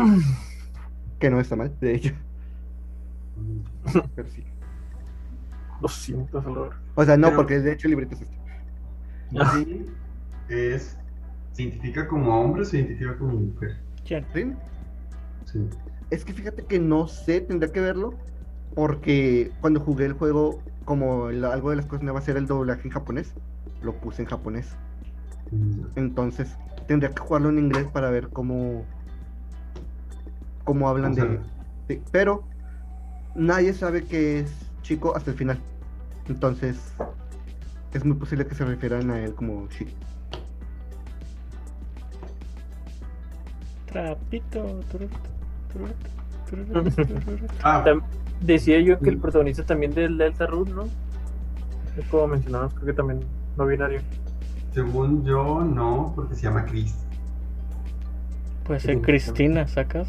[1.20, 2.14] Que no está mal, de hecho.
[3.36, 4.00] Mm.
[4.16, 4.42] Pero sí.
[5.82, 6.76] 200 valor.
[6.96, 8.38] O sea, no, Pero- porque de hecho el libreto es este.
[9.54, 9.86] Sí,
[10.50, 10.98] es,
[11.54, 13.78] ¿Se identifica como hombre o se identifica como mujer?
[14.06, 14.58] ¿Quién?
[15.46, 15.68] Sí.
[16.10, 18.14] Es que fíjate que no sé, tendría que verlo.
[18.76, 22.84] Porque cuando jugué el juego, como el- algo de las cosas nuevas era el doblaje
[22.88, 23.34] en japonés,
[23.82, 24.76] lo puse en japonés.
[25.52, 25.82] Mm.
[25.96, 26.56] Entonces
[26.88, 28.86] tendría que jugarlo en inglés para ver cómo
[30.64, 31.40] cómo hablan O sea, de,
[31.88, 32.44] de- pero
[33.36, 34.52] nadie sabe que es
[34.90, 35.60] chico hasta el final.
[36.28, 36.96] Entonces
[37.94, 39.92] es muy posible que se refieran a él como chico.
[43.86, 44.82] Trapito.
[44.92, 45.12] turut,
[45.72, 45.96] turut,
[46.50, 47.52] turut, turut.
[47.64, 47.84] Ah,
[48.42, 50.86] Decía yo que el protagonista también del Delta Root, ¿no?
[51.98, 53.20] Es como mencionamos, creo que también
[53.58, 54.02] no binario.
[54.72, 56.96] según yo, no, porque se llama Chris.
[58.64, 59.02] Puede ser.
[59.02, 60.08] Cristina, ¿sacas?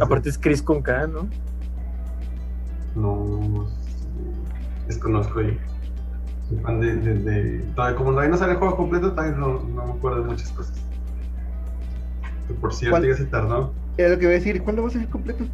[0.00, 0.30] Aparte ser.
[0.30, 1.28] es Chris con K, ¿no?
[2.96, 3.66] No
[4.86, 5.58] desconozco ahí.
[6.48, 9.60] Soy fan de, de, de- todavía- como todavía no sale el juego completo, todavía no,
[9.74, 10.76] no me acuerdo de muchas cosas.
[12.46, 13.72] Que por cierto, ya se tardó.
[13.96, 15.44] Era lo que iba a decir, ¿cuándo va a ser completo?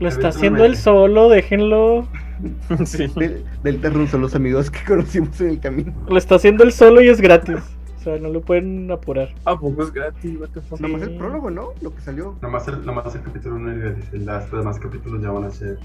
[0.00, 2.08] Lo está haciendo él solo, déjenlo.
[2.84, 3.06] sí.
[3.62, 5.92] Del, del son los amigos que conocimos en el camino.
[6.08, 7.56] Lo está haciendo él solo y es gratis.
[8.04, 9.30] O sea, no lo pueden apurar.
[9.46, 10.38] ¿A poco es gratis?
[10.38, 10.78] What the fuck?
[10.78, 11.70] El prólogo, ¿no?
[11.80, 12.36] Lo que salió.
[12.42, 14.12] Nomás el, nomás el capítulo 1 y gratis.
[14.12, 15.78] Los demás capítulos ya van a ser.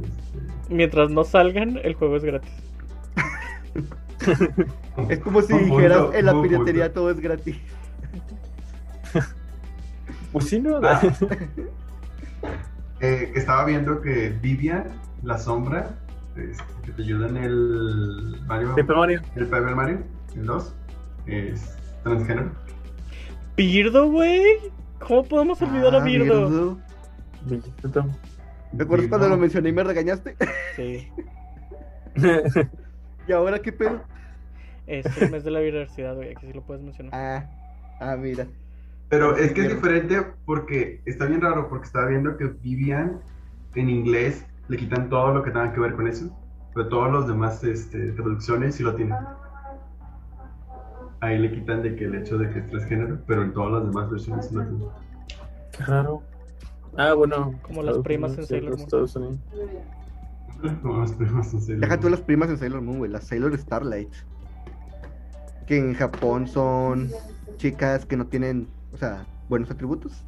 [0.00, 2.52] este, Mientras no salgan, el juego es gratis.
[5.08, 7.56] Es como si dijeras en la piratería todo es gratis.
[10.32, 10.76] Pues sí, ¿no?
[10.84, 11.00] Ah.
[13.00, 14.84] Eh, estaba viendo que Vivian,
[15.22, 15.96] la sombra,
[16.34, 19.20] este, que te ayuda en el Mario, Paper Mario.
[19.34, 19.98] el Paper Mario,
[20.34, 20.74] el 2,
[21.26, 22.50] es transgénero.
[23.56, 24.42] ¿Birdo, güey?
[24.98, 26.78] ¿Cómo podemos olvidar a Ah, Birdo?
[27.44, 28.06] Birdo.
[28.76, 30.36] ¿Te acuerdas cuando lo mencioné y me regañaste?
[30.74, 31.08] Sí.
[33.28, 34.02] ¿Y ahora qué pedo?
[34.86, 36.30] Es el mes de la diversidad, güey.
[36.30, 37.12] Aquí sí lo puedes mencionar.
[37.14, 37.50] Ah,
[38.00, 38.46] ah, mira.
[39.08, 43.20] Pero es que es diferente porque está bien raro porque estaba viendo que Vivian
[43.74, 46.36] en inglés le quitan todo lo que tenga que ver con eso,
[46.74, 49.16] pero todos los demás este, traducciones sí lo tienen.
[51.20, 53.84] Ahí le quitan de que el hecho de que es transgénero, pero en todas las
[53.86, 54.88] demás versiones sí lo tienen.
[55.76, 56.22] Qué raro.
[56.96, 57.54] Ah, bueno.
[57.62, 58.80] Como las primas en Sailor Moon.
[58.82, 59.38] Estados Unidos.
[60.82, 62.12] Como las primas en Sailor Deja tú Moon.
[62.12, 63.10] las primas en Sailor Moon, güey.
[63.10, 64.12] Las Sailor Starlight.
[65.66, 67.10] Que en Japón son
[67.56, 70.22] chicas que no tienen, o sea, buenos atributos.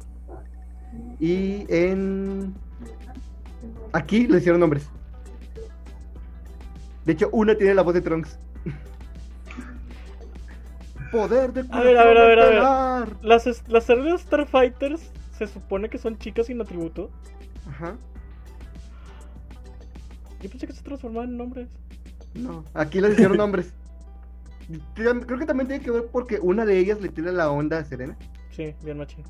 [1.19, 2.53] Y en.
[3.93, 4.89] Aquí le hicieron nombres.
[7.05, 8.37] De hecho, una tiene la voz de Trunks.
[11.11, 13.15] Poder de A ver, a ver, a ver, a ver.
[13.21, 13.85] Las, las
[14.21, 17.09] Starfighters se supone que son chicas sin atributo.
[17.67, 17.95] Ajá.
[20.41, 21.69] Yo pensé que se transformaban en hombres.
[22.33, 23.73] No, aquí les hicieron nombres.
[24.93, 27.85] Creo que también tiene que ver porque una de ellas le tira la onda a
[27.85, 28.15] Serena.
[28.51, 29.23] Sí, bien machín.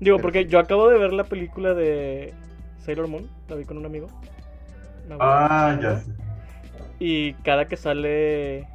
[0.00, 0.48] Digo, Pero porque sí.
[0.48, 2.32] yo acabo de ver la película de
[2.78, 4.08] Sailor Moon, la vi con un amigo.
[5.20, 6.10] Ah, ya sé.
[6.98, 8.66] Y cada que sale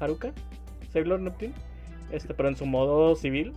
[0.00, 0.32] Haruka,
[0.92, 1.54] Sailor Neptune,
[2.10, 3.52] este, pero en su modo civil,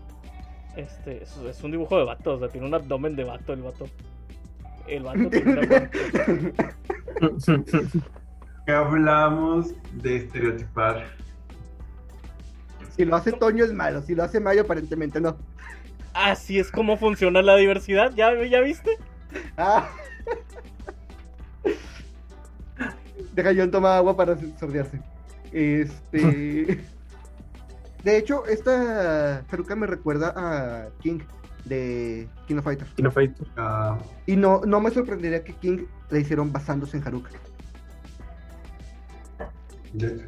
[0.76, 3.62] este, es, es un dibujo de vato, o sea, tiene un abdomen de vato el
[3.62, 3.86] vato.
[4.88, 5.90] El vato tiene
[7.22, 8.04] un
[8.68, 11.06] hablamos de estereotipar.
[12.96, 15.38] Si lo hace Toño es malo, si lo hace Mayo aparentemente no.
[16.14, 18.98] Así es como funciona la diversidad, ¿ya, ya viste?
[19.58, 19.90] Ah.
[23.34, 25.02] Deja John toma agua para sordearse.
[25.54, 26.84] Este.
[28.04, 31.20] De hecho, esta Haruka me recuerda a King
[31.64, 32.94] de King of Fighters.
[32.96, 33.48] Kino Fighter.
[33.56, 37.30] Ah, Y no, no me sorprendería que King la hicieron basándose en Haruka.
[39.94, 40.26] de hecho,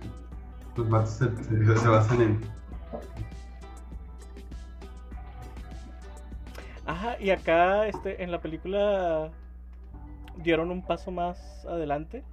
[0.77, 2.39] los vatos se, se- se basan en.
[6.85, 9.31] Ajá, y acá este, en la película
[10.37, 12.23] dieron un paso más adelante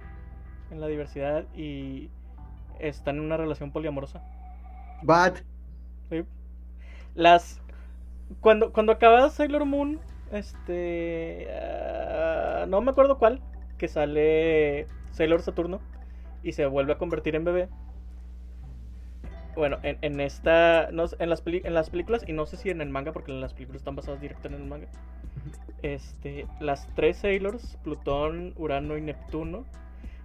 [0.71, 2.09] en la diversidad y
[2.79, 4.21] están en una relación poliamorosa.
[5.01, 5.39] But,
[6.09, 6.23] ¿sí?
[7.15, 7.61] Las
[8.39, 9.99] cuando cuando acaba Sailor Moon,
[10.31, 13.41] este ah, no me acuerdo cuál,
[13.77, 15.79] que sale Sailor Saturno
[16.41, 17.69] y se vuelve a convertir en bebé.
[19.55, 22.69] Bueno, en, en esta no en las peli- en las películas y no sé si
[22.71, 24.87] en el manga porque las películas están basadas directo en el manga.
[25.83, 29.65] Este, las tres Sailors, Plutón, Urano y Neptuno,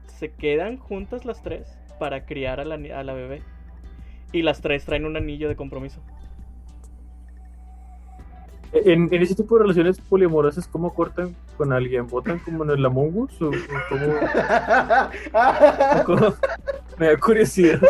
[0.07, 3.43] se quedan juntas las tres para criar a la, a la bebé.
[4.33, 6.01] Y las tres traen un anillo de compromiso.
[8.73, 12.07] En, en ese tipo de relaciones poliamorosas, ¿cómo cortan con alguien?
[12.07, 13.41] ¿Votan como en el Among Us?
[13.41, 13.53] ¿O, o
[16.05, 16.35] cómo?
[16.99, 17.81] Me da curiosidad.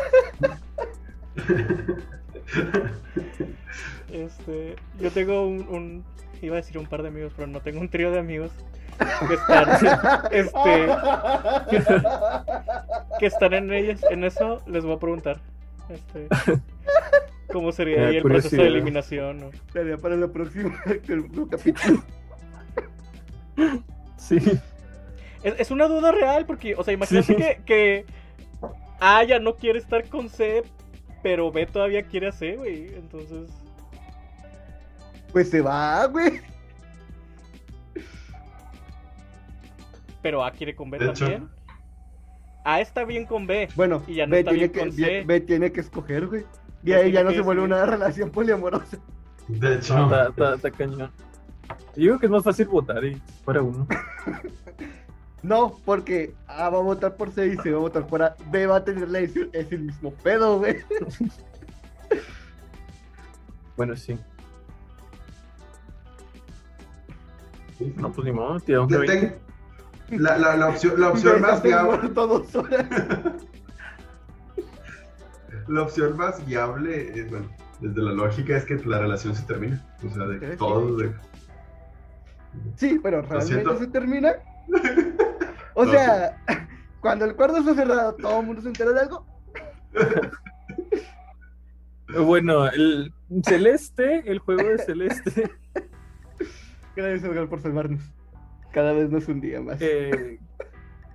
[4.13, 6.05] Este, yo tengo un, un-
[6.47, 8.51] iba a decir un par de amigos, pero no tengo un trío de amigos
[9.29, 9.69] que están,
[10.33, 10.89] este,
[13.19, 15.39] que están en ellas, en eso les voy a preguntar,
[15.89, 16.29] este,
[17.53, 19.41] cómo sería ahí el proceso de eliminación.
[19.41, 19.51] ¿no?
[19.73, 22.03] Tarea para la próxima el próximo capítulo.
[24.17, 24.37] Sí.
[25.43, 27.35] Es, es una duda real porque, o sea, imagínate Sí.
[27.37, 28.05] que, que
[29.01, 30.63] A ya no quiere estar con C,
[31.23, 33.51] pero B todavía quiere a C, güey, entonces,
[35.33, 36.41] Pues se va, güey.
[40.23, 41.25] pero A quiere con B De hecho.
[41.27, 41.49] también.
[42.65, 43.69] A está bien con B.
[43.77, 45.25] Bueno, Y ya no B, está tiene bien que, con B- C.
[45.25, 46.45] B tiene que escoger, güey.
[46.83, 48.99] Y B ahí ya no se vuelve una relación poliamorosa.
[49.47, 51.11] De hecho, No, está, está, está cañón.
[51.97, 53.87] Yo digo que es más fácil votar y para uno.
[55.41, 58.35] No, porque A va a votar por C y C va a votar por A.
[58.51, 59.49] B va a tener la decisión.
[59.53, 60.79] Es el mismo pedo, güey.
[63.77, 64.19] Bueno, sí.
[67.97, 69.07] No, pues ni modo, Le 20.
[69.07, 69.37] tengo-
[70.23, 71.99] la, la, la opción, la opción más viable.
[71.99, 72.87] muerto dos horas.
[75.69, 77.47] La opción más viable es, bueno,
[77.81, 79.85] desde la lógica es que la relación se termina.
[80.03, 80.57] O sea, de que Sí.
[80.57, 80.97] todo.
[80.97, 81.13] De...
[82.77, 84.33] Sí, pero realmente se termina.
[85.75, 86.43] O sea,
[87.03, 89.27] cuando el cuarto está cerrado, todo el mundo se entera de algo.
[92.25, 93.13] Bueno, el
[93.45, 95.51] Celeste, el juego de Celeste,
[96.99, 98.03] Gracias, Edgar, por salvarnos.
[98.73, 99.81] Cada vez nos un día más.
[99.81, 100.41] eh,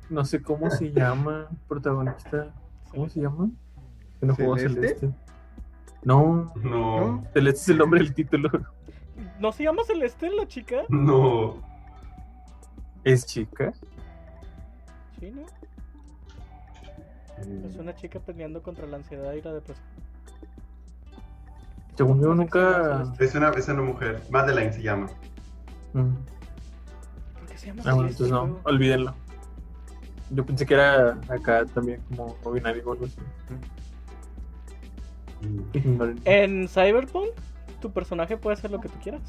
[0.10, 2.54] no sé cómo se llama, protagonista.
[2.90, 3.50] ¿Cómo se llama?
[4.22, 4.96] Que no jugó ¿Celeste?
[4.96, 5.10] Celeste.
[6.06, 8.50] No, No, Celeste es el nombre del título.
[9.42, 10.84] ¿No se llama Celeste la chica?
[10.88, 11.62] no.
[13.04, 13.74] ¿Es chica?
[15.20, 15.42] Sí, ¿no?
[17.68, 19.86] Es una chica peleando contra la ansiedad y la depresión.
[21.98, 23.04] Según yo nunca.
[23.20, 24.22] Es una, es una mujer.
[24.30, 25.10] Madeline se llama.
[25.94, 26.14] Mm.
[27.40, 28.62] ¿Por qué se llama Ah, bueno, entonces no, juego?
[28.64, 29.16] olvídenlo.
[30.32, 33.18] Yo pensé que era acá también como no binario o algo así.
[35.74, 36.20] Ignoren.
[36.26, 37.30] En Cyberpunk,
[37.82, 39.22] tu personaje puede hacer lo que tú quieras.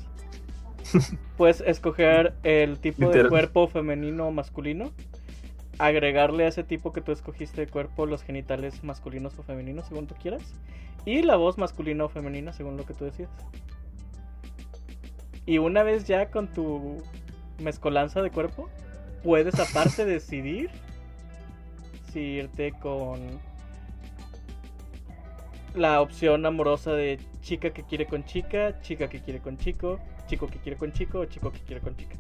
[1.37, 4.93] Puedes escoger el tipo de cuerpo femenino o masculino,
[5.79, 10.07] agregarle a ese tipo que tú escogiste de cuerpo los genitales masculinos o femeninos según
[10.07, 10.43] tú quieras,
[11.05, 13.33] y la voz masculina o femenina según lo que tú decidas.
[15.47, 17.03] Y una vez ya con tu
[17.63, 18.69] mezcolanza de cuerpo,
[19.23, 20.71] puedes aparte decidir
[22.13, 23.21] si irte con
[25.75, 30.47] la opción amorosa de chica que quiere con chica, chica que quiere con chico, chico
[30.47, 32.17] que quiere con chico o chico que quiere con chica.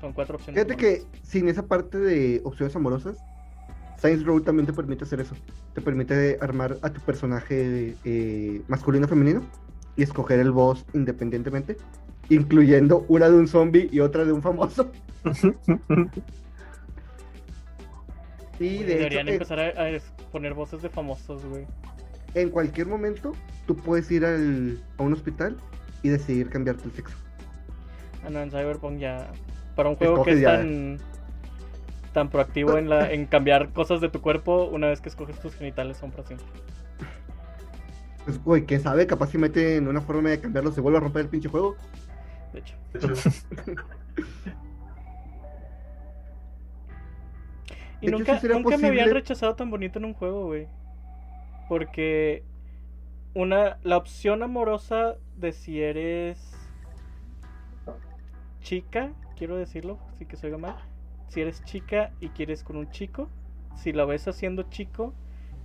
[0.00, 0.62] Son cuatro opciones.
[0.62, 3.16] Fíjate que sin esa parte de opciones amorosas,
[3.96, 5.34] Saints Row también te permite hacer eso.
[5.72, 9.42] Te permite armar a tu personaje eh, masculino o femenino
[9.96, 11.76] y escoger el boss independientemente,
[12.28, 14.90] incluyendo una de un zombie y otra de un famoso.
[18.60, 19.74] Y de Deberían hecho, en- empezar a,
[20.30, 21.66] poner voces de famosos, güey.
[22.34, 23.32] en cualquier momento
[23.66, 25.56] tú puedes ir al- a un hospital
[26.02, 27.16] y decidir cambiarte el sexo.
[28.24, 29.30] Ah, no, en Cyberpunk ya.
[29.74, 30.98] Para un juego que es tan.
[32.12, 35.54] tan proactivo en, la, en cambiar cosas de tu cuerpo, una vez que escoges tus
[35.56, 36.46] genitales son para siempre.
[38.24, 41.22] Pues, güey, quién sabe, capaz si meten una forma de cambiarlo, se vuelve a romper
[41.22, 41.76] el pinche juego.
[42.52, 42.74] De hecho.
[42.92, 43.14] De hecho,
[48.00, 50.68] Y De hecho, nunca, nunca me habían rechazado tan bonito en un juego, güey.
[51.68, 52.44] Porque
[53.34, 56.54] una la opción amorosa de si eres
[58.60, 60.76] chica, quiero decirlo, sí que se oiga mal.
[61.28, 63.28] Si eres chica y quieres con un chico,
[63.76, 65.14] si la ves haciendo chico,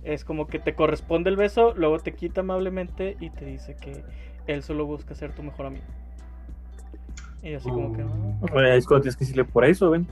[0.04, 4.02] es como que te corresponde el beso, luego te quita amablemente y te dice que
[4.46, 5.84] él solo busca ser tu mejor amigo.
[7.42, 8.04] Y así como que...
[8.04, 8.38] Mm.
[8.42, 8.46] "Ah".
[8.52, 10.06] Bueno, es cuando tienes que decirle por eso, ven.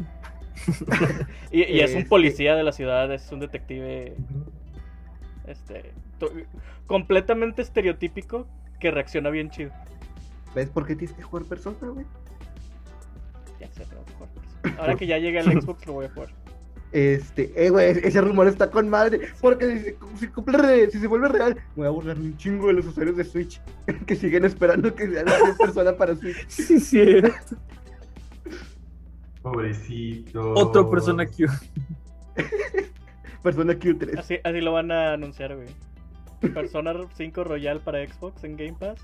[1.50, 4.14] Y, y es un Este- policía de la ciudad, es un detective
[5.46, 6.30] este to-
[6.86, 8.46] completamente estereotípico
[8.80, 9.70] que reacciona bien chido.
[10.54, 12.04] ¿Ves por qué tienes que jugar persona, güey?
[13.60, 14.74] Ya sé, tengo que jugar eso.
[14.80, 16.28] Ahora que ya llegue al Xbox lo voy a jugar.
[16.90, 19.28] Este, eh, güey, ese rumor está con madre.
[19.40, 22.68] Porque si, si cumple re- si se vuelve real, me voy a burlar un chingo
[22.68, 23.60] de los usuarios de Switch
[24.06, 26.48] que siguen esperando que sea la persona para Switch.
[26.48, 27.20] Sí, sí.
[29.42, 30.52] pobrecito.
[30.54, 31.46] Otra persona que
[33.42, 34.18] Persona Q3.
[34.18, 35.68] Así, así lo van a anunciar, güey.
[36.52, 38.98] Persona 5 Royal para Xbox en Game Pass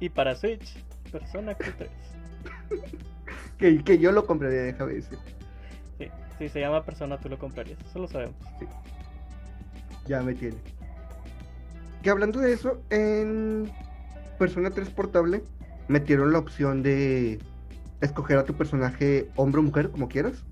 [0.00, 0.76] y para Switch.
[1.10, 1.88] Persona Q3.
[3.58, 5.18] Que, que yo lo compraría, déjame decir.
[6.42, 8.34] Si se llama Persona tú lo comprarías, eso lo sabemos.
[10.08, 10.56] Ya me tiene.
[12.02, 13.70] Que hablando de eso, en
[14.40, 15.44] Persona 3 Portable
[15.86, 17.38] metieron la opción de
[18.00, 20.42] escoger a tu personaje hombre o mujer, como quieras.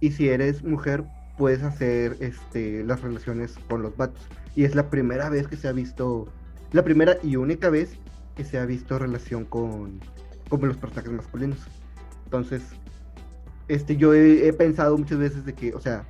[0.00, 1.04] Y si eres mujer,
[1.38, 4.20] puedes hacer este, las relaciones con los vatos.
[4.56, 6.28] Y es la primera vez que se ha visto,
[6.72, 7.96] la primera y única vez
[8.36, 10.00] que se ha visto relación con,
[10.50, 11.60] con los personajes masculinos.
[12.24, 12.62] Entonces,
[13.68, 16.04] este, yo he, he pensado muchas veces de que, o sea,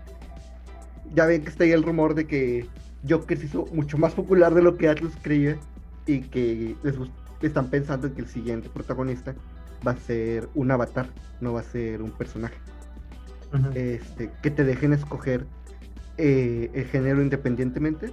[1.15, 2.67] ya ven que está ahí el rumor de que
[3.09, 5.59] Joker se hizo mucho más popular de lo que Atlus creía
[6.07, 6.97] y que les
[7.43, 9.35] están pensando en que el siguiente protagonista
[9.87, 11.09] va a ser un avatar,
[11.41, 12.57] no va a ser un personaje
[13.75, 15.47] este, que te dejen escoger
[16.17, 18.11] eh, el género independientemente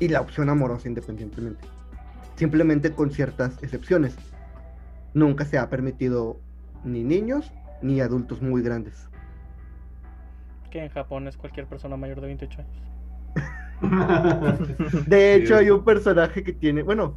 [0.00, 1.66] y la opción amorosa independientemente.
[2.36, 4.16] Simplemente con ciertas excepciones.
[5.14, 6.40] Nunca se ha permitido
[6.84, 7.52] ni niños
[7.84, 9.08] ni adultos muy grandes.
[10.70, 12.82] Que en Japón es cualquier persona mayor de 28 años.
[15.06, 17.16] De hecho, hay un personaje que tiene, bueno,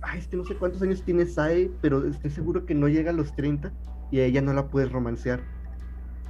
[0.00, 3.14] ay, este no sé cuántos años tiene Sae, pero estoy seguro que no llega a
[3.14, 3.72] los 30
[4.10, 5.40] y a ella no la puedes romancear.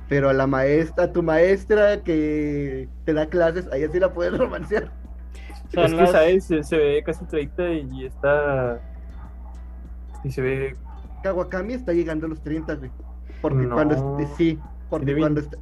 [0.09, 4.12] Pero a la maestra, a tu maestra que te da clases, a ella sí la
[4.12, 4.93] puedes romancear.
[5.72, 6.45] Son es que las- ¿sabes?
[6.45, 8.80] Se, se ve casi 30 y está.
[10.22, 10.76] Y se ve.
[11.22, 12.91] Kawakami está llegando a los 30, güey.
[13.43, 13.74] Porque No.
[13.74, 15.59] cuando est- sí, porque cuando está,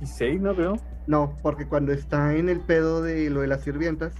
[0.00, 0.54] 16, ¿no?
[0.54, 0.76] Creo.
[1.06, 4.12] no, porque cuando está en el pedo de lo de las sirvientas,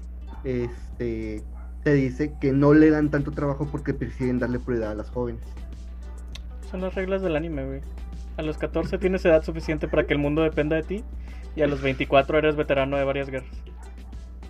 [0.44, 1.42] este
[1.82, 5.42] te dice que no le dan tanto trabajo porque prefieren darle prioridad a las jóvenes.
[6.70, 7.80] Son las reglas del anime, güey.
[8.36, 11.04] A los 14 tienes edad suficiente para que el mundo dependa de ti.
[11.56, 13.50] Y a los 24 eres veterano de varias guerras.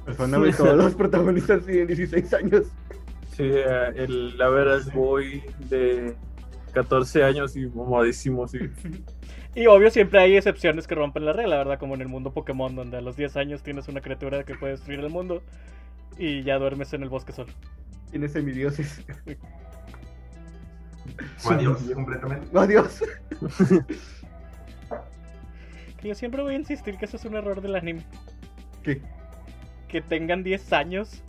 [0.04, 2.64] Perdóname, todos los protagonistas tienen 16 años.
[3.30, 6.14] Sí, eh, el average boy de
[6.70, 8.58] 14 años y mamadísimo, sí.
[9.52, 11.76] Y obvio siempre hay excepciones que rompen la regla, ¿verdad?
[11.80, 14.74] Como en el mundo Pokémon, donde a los 10 años tienes una criatura que puede
[14.74, 15.42] destruir el mundo.
[16.16, 17.52] Y ya duermes en el bosque solo.
[18.10, 19.04] Tiene semidioses.
[21.44, 22.46] O Adiós, completamente.
[22.56, 23.02] Adiós.
[26.00, 28.02] Que yo siempre voy a insistir que eso es un error del anime.
[28.82, 29.02] ¿Qué?
[29.88, 31.22] Que tengan 10 años.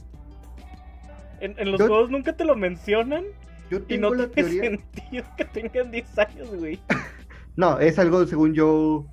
[1.39, 3.25] En, en los Yo- juegos nunca te lo mencionan.
[3.71, 4.61] Yo Y tengo no la tiene teoría.
[4.69, 6.79] sentido que tengan 10 años, güey.
[7.57, 9.05] No, es algo según yo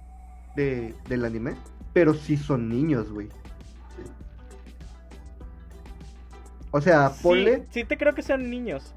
[0.55, 1.57] de, del anime,
[1.93, 3.29] pero sí son niños, güey.
[6.71, 8.95] O sea, ponle, Sí, sí te creo que sean niños.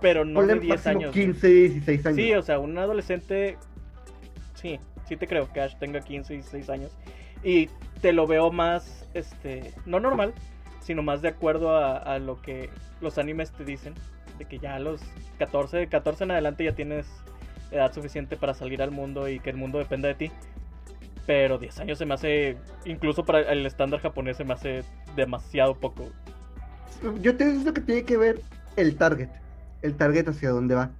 [0.00, 1.12] Pero no ponle de 10 máximo años.
[1.14, 1.26] güey.
[1.26, 2.16] 15, 16 años.
[2.16, 3.56] Sí, o sea, un adolescente.
[4.54, 6.92] Sí, sí te creo que Ash tenga 15 y 16 años.
[7.42, 7.68] Y
[8.00, 10.34] te lo veo más, este, no normal,
[10.80, 13.94] sino más de acuerdo a, a lo que los animes te dicen.
[14.38, 15.00] De que ya a los
[15.38, 17.06] 14, 14 en adelante ya tienes
[17.70, 20.30] edad suficiente para salir al mundo y que el mundo dependa de ti.
[21.26, 24.82] Pero 10 años se me hace, incluso para el estándar japonés, se me hace
[25.16, 26.08] demasiado poco.
[27.20, 28.42] Yo te digo que tiene que ver
[28.76, 29.30] el target.
[29.82, 30.90] El target hacia dónde va.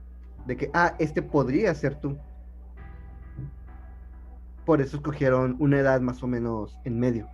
[0.47, 2.19] De que, ah, este podría ser tú.
[4.65, 7.29] Por eso escogieron una edad más o menos en medio.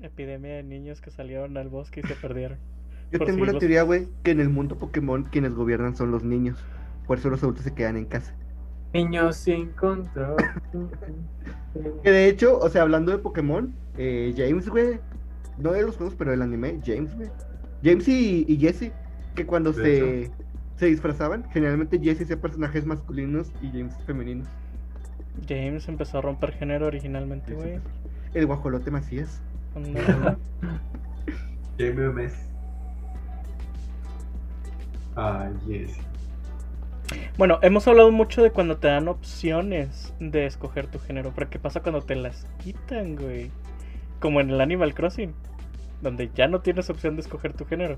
[0.00, 2.58] Epidemia de niños que salieron al bosque y se perdieron.
[3.10, 6.24] Yo Por tengo una teoría, güey, que en el mundo Pokémon quienes gobiernan son los
[6.24, 6.58] niños.
[7.06, 8.34] Por eso los adultos se quedan en casa.
[8.92, 10.36] Niños sin control.
[12.02, 14.98] Que de hecho, o sea, hablando de Pokémon, eh, James, güey,
[15.58, 17.30] no de los juegos, pero del anime, James, güey.
[17.84, 18.90] James y, y Jesse,
[19.36, 20.30] que cuando se,
[20.76, 24.48] se disfrazaban, generalmente Jesse hacía personajes masculinos y James femeninos.
[25.48, 27.78] James empezó a romper género originalmente, güey.
[28.34, 29.40] El guajolote Macías.
[29.72, 30.00] Cuando-
[31.78, 32.08] Jamie
[35.20, 35.98] Ah, yes.
[37.36, 41.58] Bueno, hemos hablado mucho de cuando te dan opciones de escoger tu género, pero ¿qué
[41.58, 43.50] pasa cuando te las quitan, güey?
[44.20, 45.34] Como en el Animal Crossing,
[46.02, 47.96] donde ya no tienes opción de escoger tu género.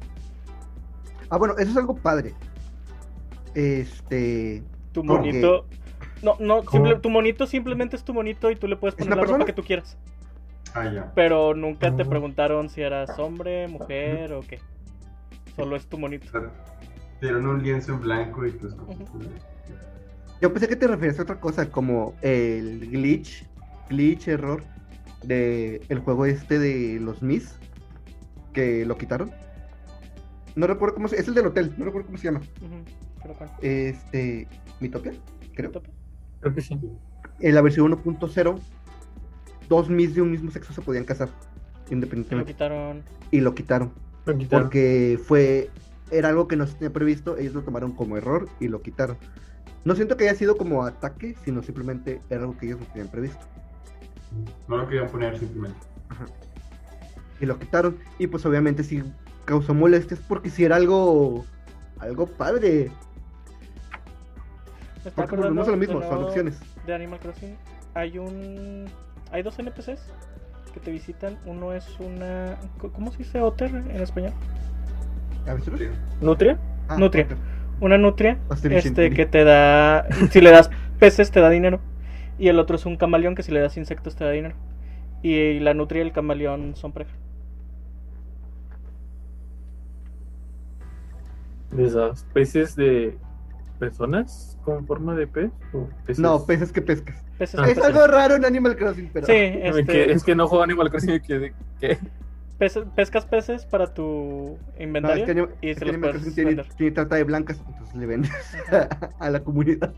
[1.29, 2.35] Ah, bueno, eso es algo padre.
[3.55, 4.63] Este.
[4.93, 5.67] Tu ¿Por monito...
[6.23, 6.63] No, no,
[7.01, 9.45] tu monito simplemente es tu monito y tú le puedes ¿Es poner la ropa persona?
[9.47, 9.99] que tú quieras.
[10.75, 11.13] Ah, ya.
[11.15, 12.09] Pero nunca te Ah.
[12.09, 14.59] preguntaron si eras hombre, mujer o qué.
[15.57, 16.27] Solo es tu monito.
[17.21, 19.05] Dieron un lienzo en blanco y tú escogiste.
[20.41, 23.47] Yo pensé que te referías a otra cosa, como el glitch,
[23.91, 24.63] glitch, error
[25.23, 27.59] de el juego este de los Mis,
[28.55, 29.31] que lo quitaron.
[30.57, 32.41] No recuerdo cómo se es el del hotel, no recuerdo cómo se llama.
[33.23, 33.51] Pero ¿cuál?
[33.61, 34.49] Este,
[34.81, 35.13] Mitopia,
[35.55, 35.71] creo.
[35.71, 35.91] ¿Tope?
[36.41, 36.79] Creo que sí.
[37.41, 38.61] En la versión 1.0,
[39.69, 42.53] dos Mis de un mismo sexo se podían casar Lo independientemente.
[42.53, 43.03] quitaron.
[43.31, 43.93] Y lo quitaron.
[44.25, 44.65] Lo quitaron.
[44.65, 45.71] Porque fue,
[46.11, 49.17] era algo que no se tenía previsto, ellos lo tomaron como error y lo quitaron.
[49.85, 53.09] No siento que haya sido como ataque, sino simplemente era algo que ellos no tenían
[53.09, 53.47] previsto.
[54.69, 55.79] No lo querían poner simplemente.
[57.41, 57.97] y lo quitaron.
[58.19, 59.03] Y pues obviamente sí
[59.45, 61.45] causó molestias porque si era algo
[61.99, 62.91] algo padre.
[65.15, 66.59] Porque volvemos a lo mismo, de son opciones.
[66.87, 67.57] De Animal Crossing
[67.95, 68.87] hay un.
[69.33, 70.01] Hay dos NPCs
[70.75, 71.39] que te visitan.
[71.47, 72.59] Uno es una.
[72.79, 74.33] ¿Cómo se dice otter en español?
[76.21, 76.59] ¿Nutria?
[76.89, 77.27] ah, Nutria.
[77.81, 78.39] Una nutria.
[78.63, 80.07] Este que te da.
[80.31, 81.81] Si le das peces te da dinero.
[82.39, 84.55] Y el otro es un camaleón que si le das insectos te da dinero.
[85.23, 87.13] Y la nutria y el camaleón son pareja.
[91.71, 93.17] ¿De esas peces de
[93.79, 95.51] personas con forma de pez?
[95.73, 96.19] ¿O peces?
[96.19, 97.23] No, peces que pescas.
[97.39, 100.49] Peces Ah, que es algo raro en Animal Crossing, pero Sí, este, es que no
[100.49, 101.55] juego Animal Crossing y quedé.
[101.79, 101.99] ¿Qué?
[102.61, 106.01] Pes- pescas peces para tu No, inventario es que, Anim- y es se que los
[106.01, 106.35] puedes
[106.77, 108.31] tiene, trata de blancas, entonces le vendes
[109.19, 109.93] a la comunidad.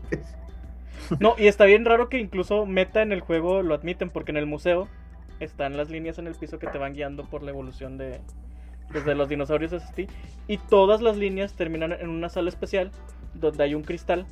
[1.19, 4.37] No, y está bien raro que incluso meta en el juego lo admiten, porque en
[4.37, 4.87] el museo
[5.39, 8.21] están las líneas en el piso que te van guiando por la evolución de
[8.91, 10.07] desde los dinosaurios hasta ti.
[10.47, 12.91] Y todas las líneas terminan en una sala especial
[13.33, 14.25] donde hay un cristal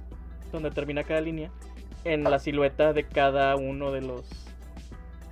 [0.52, 1.52] donde termina cada línea
[2.04, 4.24] en la silueta de cada uno de los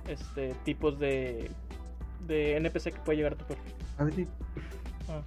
[0.08, 1.50] este tipos de
[2.26, 3.64] de NPC que puede llegar a tu puerta.
[3.98, 4.26] A ver si-
[5.08, 5.22] Ah.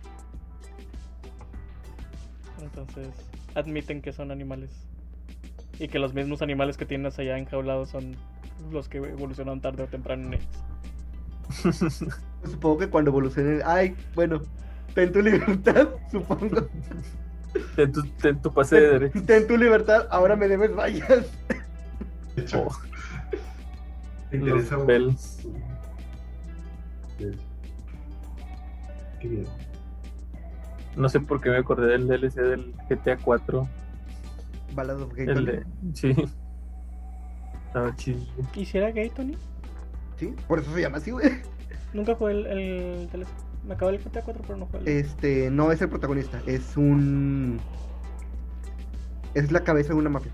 [2.62, 3.10] Entonces,
[3.56, 4.70] admiten que son animales.
[5.80, 8.16] Y que los mismos animales que tienes allá enjaulados son
[8.72, 10.48] los que evolucionaron tarde o temprano en ellos.
[11.64, 12.06] pues
[12.52, 13.62] supongo que cuando evolucione.
[13.66, 14.42] Ay, bueno,
[14.94, 16.68] ten tu libertad, supongo.
[17.76, 19.24] Ten tu, ten tu pase de derecho.
[19.24, 21.26] Ten tu libertad, ahora me debes vallas.
[22.36, 22.72] De hecho, Oh,
[24.32, 25.40] ¿te los pelos.
[29.20, 29.46] Qué bien.
[30.96, 33.68] No sé por qué me acordé del DLC del GTA 4.
[34.76, 35.46] Ballad of Gay El Tony.
[35.46, 35.64] de.
[35.94, 36.16] Sí.
[37.68, 38.20] Estaba chido.
[38.52, 39.36] ¿Quisiera gay, Tony?
[40.18, 41.28] Sí, por eso se llama así, güey.
[41.94, 43.28] Nunca jugué el, el DLC.
[43.66, 46.76] Me acabé el GTA 4, pero no jugué el Este, no es el protagonista, es
[46.78, 47.60] un.
[49.34, 50.32] Es la cabeza de una mafia.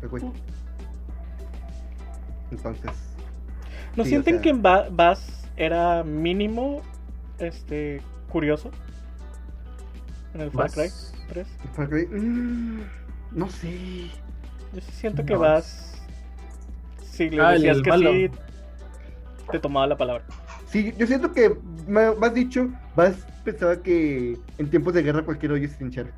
[0.00, 0.22] El güey.
[0.24, 0.32] Uh.
[2.50, 2.90] Entonces.
[3.96, 6.82] ¿No sí, o sienten sea- que Ba- Bass era mínimo
[7.38, 8.00] este
[8.30, 8.70] curioso?
[10.34, 11.48] En el Far Cry Vas- 3.
[11.74, 12.80] Far Cry, mm,
[13.32, 14.10] no sé.
[14.72, 15.40] Yo sí siento que No.
[15.40, 16.00] Bass.
[17.02, 18.12] Si le Ah, decías que malo.
[18.12, 18.30] sí,
[19.50, 20.24] te tomaba la palabra.
[20.66, 21.56] Sí, yo siento que,
[21.86, 26.10] me me has dicho, vas pensaba que en tiempos de guerra cualquier hoyo es trinchera.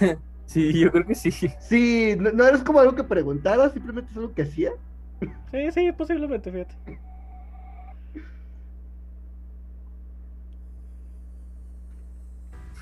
[0.46, 1.30] Sí, yo creo que sí.
[1.30, 4.70] Sí, no, no eres como algo que preguntara, simplemente es algo que hacía.
[5.50, 6.74] Sí, sí, posiblemente, fíjate.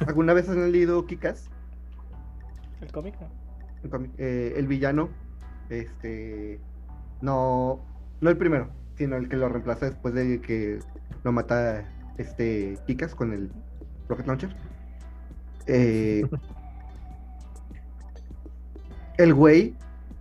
[0.04, 1.48] ¿Alguna vez han leído Kikas?
[2.80, 3.28] El cómic, ¿no?
[3.82, 5.08] El cómic, eh, el villano,
[5.70, 6.60] este,
[7.20, 7.80] no,
[8.20, 10.80] no el primero, sino el que lo reemplaza después de que
[11.24, 11.84] lo mata
[12.18, 13.50] este Kikas con el
[14.08, 14.54] Rocket Launcher.
[15.66, 16.28] Eh,
[19.18, 19.74] el güey,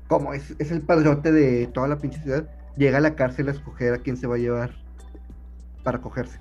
[0.07, 3.51] como es, es el padrote de toda la pinche ciudad, llega a la cárcel a
[3.51, 4.71] escoger a quién se va a llevar
[5.83, 6.39] para cogerse.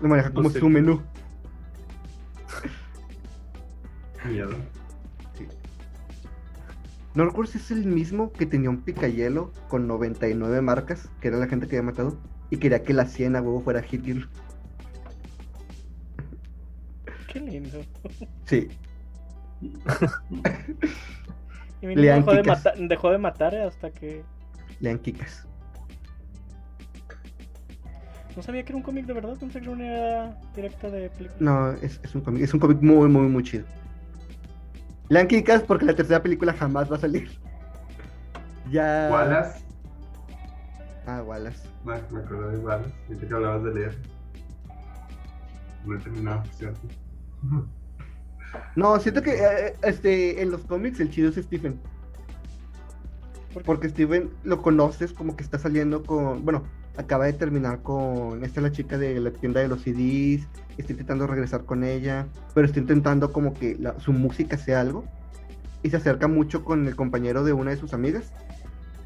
[0.00, 0.60] Lo maneja No como sé.
[0.60, 1.02] su menú.
[4.26, 4.50] Miedo.
[7.14, 11.38] No recuerdo si es el mismo que tenía un picayelo con 99 marcas, que era
[11.38, 12.16] la gente que había matado,
[12.50, 14.28] y quería que la 100 a huevo fuera Hit Girl.
[17.32, 17.80] Qué lindo.
[18.46, 18.68] Sí,
[21.82, 22.64] Y Lean dejó de, Kikas.
[22.64, 24.22] mata- dejó de matar hasta que.
[24.80, 25.46] lean Kikas.
[28.40, 31.36] No sabía que era un cómic de verdad, pensé que era una directa de película.
[31.40, 33.66] No, es, es un cómic, es un cómic muy, muy, muy chido.
[35.10, 37.30] Lean Kikas porque la tercera película jamás va a salir.
[38.70, 39.10] Ya.
[39.12, 39.62] Wallace.
[41.06, 41.68] Ah, Wallace.
[41.84, 42.94] Me, me acuerdo de Wallace.
[43.08, 43.98] Ahorita que hablabas de leer.
[45.84, 46.80] No he terminado, cierto.
[48.74, 51.78] No, siento que eh, este, en los cómics el chido es Stephen.
[53.66, 56.42] Porque Steven lo conoces como que está saliendo con.
[56.42, 56.64] Bueno,
[57.00, 58.44] acaba de terminar con.
[58.44, 60.46] Esta es la chica de la tienda de los CDs.
[60.78, 62.26] Está intentando regresar con ella.
[62.54, 65.04] Pero está intentando como que su música sea algo.
[65.82, 68.32] Y se acerca mucho con el compañero de una de sus amigas.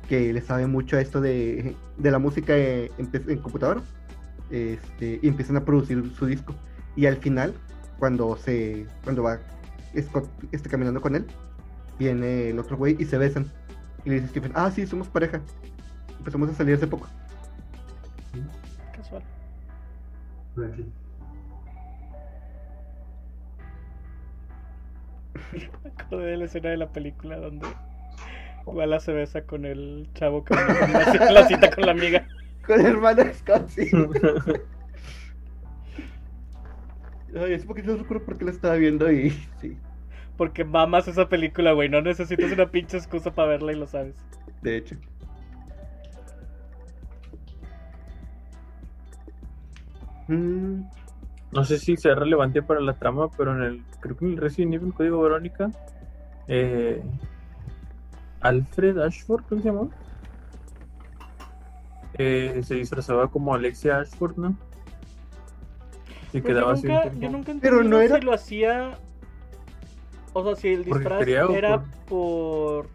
[0.09, 3.81] Que le sabe mucho a esto de, de la música en, en- en computadora.
[4.51, 6.55] Este, y empiezan a producir su disco.
[6.97, 7.55] Y al final,
[7.99, 8.87] cuando se.
[9.03, 9.39] Cuando va
[10.01, 11.25] Scott este, caminando con él,
[11.99, 13.47] viene el otro güey y se besan.
[14.05, 15.41] Y le dice Stephen, ah, sí, somos pareja.
[16.19, 17.09] Empezamos a salir hace poco.
[18.95, 19.23] Casual.
[20.57, 20.75] Me
[26.03, 27.67] acordé de la escena de la película donde
[28.67, 32.27] Walla se besa con el chavo que la ci- la cita con la amiga.
[32.67, 33.91] Con el hermano Scott, sí.
[37.37, 39.31] Ay, es porque no recuerdo por qué lo estaba viendo y
[39.61, 39.77] sí,
[40.37, 41.89] Porque mamas esa película, güey.
[41.89, 44.15] No necesitas una pinche excusa para verla y lo sabes.
[44.63, 44.97] de hecho.
[50.29, 50.83] Mm,
[51.53, 54.37] No sé si sea relevante para la trama, pero en el creo que en el
[54.39, 55.71] Resident Evil Código Verónica
[56.49, 57.03] eh,
[58.41, 59.91] Alfred Ashford, creo que se llamó.
[62.17, 64.57] Eh, se disfrazaba como Alexia Ashford, ¿no?
[66.33, 66.87] Y Pues quedaba yo, así.
[66.89, 68.99] nunca, un yo nunca Pero entendí no era- si lo hacía.
[70.33, 72.89] O sea, si el disfraz era por- por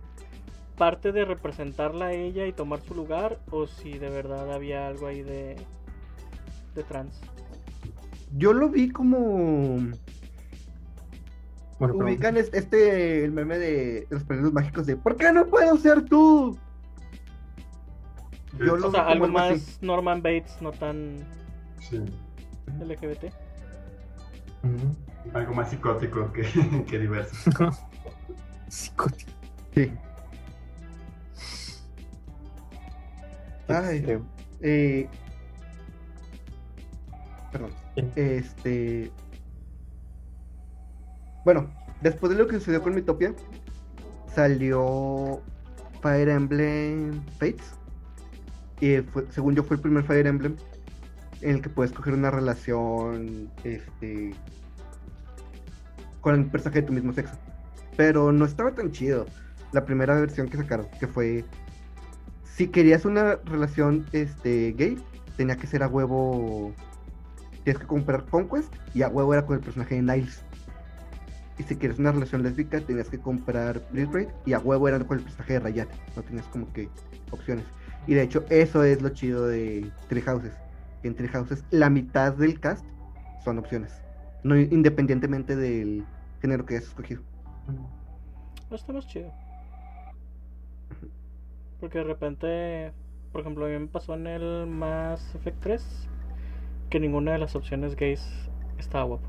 [0.77, 5.07] parte de representarla a ella y tomar su lugar, o si de verdad había algo
[5.07, 5.55] ahí de.
[6.75, 7.19] De trans.
[8.37, 9.77] yo lo vi como.
[11.79, 15.77] Bueno, Ubican es- este, el meme de los paneles mágicos de ¿Por qué no puedo
[15.77, 16.57] ser tú?
[18.57, 19.77] Yo lo O sea, algo más así.
[19.81, 21.19] Norman Bates, no tan
[21.79, 22.01] Sí.
[22.81, 23.31] LGBT.
[25.33, 26.43] Algo más psicótico que,
[26.89, 27.33] que diverso.
[28.67, 29.31] Psicótico.
[29.73, 29.91] Sí.
[33.67, 34.19] Ay.
[34.61, 35.07] Eh,
[37.51, 37.71] perdón.
[38.15, 39.11] Este.
[41.45, 41.69] Bueno,
[42.01, 43.33] después de lo que sucedió con Mitopia,
[44.33, 45.41] salió
[46.01, 47.73] Fire Emblem Fates.
[48.81, 50.55] Y fue- según yo, fue el primer Fire Emblem
[51.41, 54.33] en el que puedes coger una relación este,
[56.21, 57.35] con el personaje de tu mismo sexo.
[57.97, 59.25] Pero no estaba tan chido
[59.71, 61.45] la primera versión que sacaron, que fue
[62.43, 64.97] si querías una relación este gay,
[65.37, 66.73] tenía que ser a huevo.
[67.69, 70.43] Tienes que comprar Conquest y a huevo era con el personaje de Niles.
[71.59, 75.19] Y si quieres una relación lésbica, tenías que comprar Raid y a huevo era con
[75.19, 75.87] el personaje de Rayat.
[76.15, 76.89] No tenías como que
[77.29, 77.65] opciones.
[78.07, 80.53] Y de hecho, eso es lo chido de Tree Houses.
[81.03, 82.83] En Tree Houses, la mitad del cast
[83.43, 84.01] son opciones.
[84.41, 86.03] No independientemente del
[86.41, 87.21] género que hayas escogido.
[88.71, 89.31] Está más chido.
[91.79, 92.93] Porque de repente,
[93.31, 96.09] por ejemplo, a mí me pasó en el Mass Effect 3
[96.89, 99.27] que ninguna de las opciones gays estaba guapo.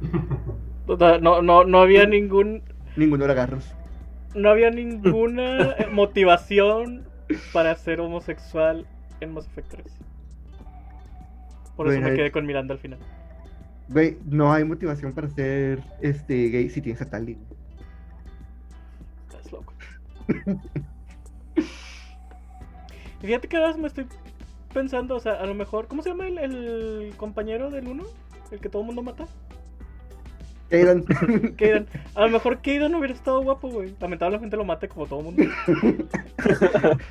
[0.90, 2.62] O sea, No, no, no había ningún,
[2.96, 3.74] Ninguno era Garros.
[4.34, 7.06] no había ninguna motivación
[7.52, 8.86] para ser homosexual
[9.20, 9.84] en Mass Effect 3.
[11.76, 12.98] Por eso Bueno, me quedé con Miranda al final.
[13.88, 17.36] Güey, no hay motivación para ser este gay si tienes a Tali.
[19.28, 19.74] Estás loco.
[23.20, 24.06] Y fíjate que ahora me estoy
[24.72, 28.04] pensando, o sea, a lo mejor, ¿cómo se llama el, el compañero del uno?
[28.50, 29.26] El que todo el mundo mata.
[30.70, 31.02] Kaidan.
[31.56, 31.86] Kaidan.
[32.14, 33.94] A lo mejor Kaidan hubiera estado guapo, güey.
[34.00, 35.42] Lamentablemente lo mate como todo el mundo.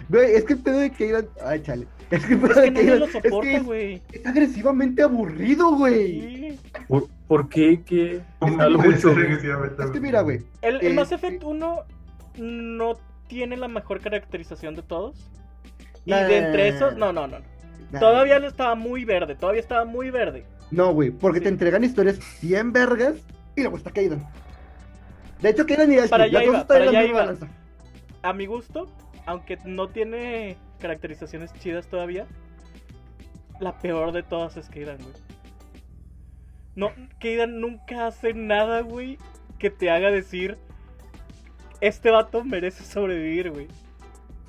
[0.09, 1.27] Güey, es que el pedo de Kaidan.
[1.43, 1.87] Ay, chale.
[2.11, 4.01] Es que el pedo Es que de lo es soporta, que es, güey.
[4.13, 6.21] es agresivamente aburrido, güey.
[6.21, 6.59] Sí.
[6.87, 7.81] ¿Por, por qué?
[7.83, 8.21] ¿Qué?
[8.39, 9.11] ¿Cómo Hablo puede mucho.
[9.19, 10.41] Es que mira, güey.
[10.61, 11.77] El, el Mass Este- Effect 1
[12.37, 12.93] no
[13.27, 15.31] tiene la mejor caracterización de todos.
[16.07, 17.37] Y de entre esos, no, no, no.
[17.91, 17.99] Nah.
[17.99, 20.45] Todavía no estaba muy verde, todavía estaba muy verde.
[20.71, 21.43] No, güey, porque Sí.
[21.43, 23.15] te entregan historias 100 vergas
[23.55, 24.25] y luego está Kaidan.
[25.41, 27.19] De hecho, Kaidan y Ashley, Para allá iba, para iba.
[27.19, 27.47] balanza.
[28.23, 28.87] A mi gusto,
[29.25, 32.25] aunque no tiene caracterizaciones chidas todavía,
[33.59, 35.13] la peor de todas es Kaidan, güey.
[36.75, 39.17] No, Kaidan nunca hace nada, güey,
[39.59, 40.57] que te haga decir,
[41.81, 43.67] este vato merece sobrevivir, güey.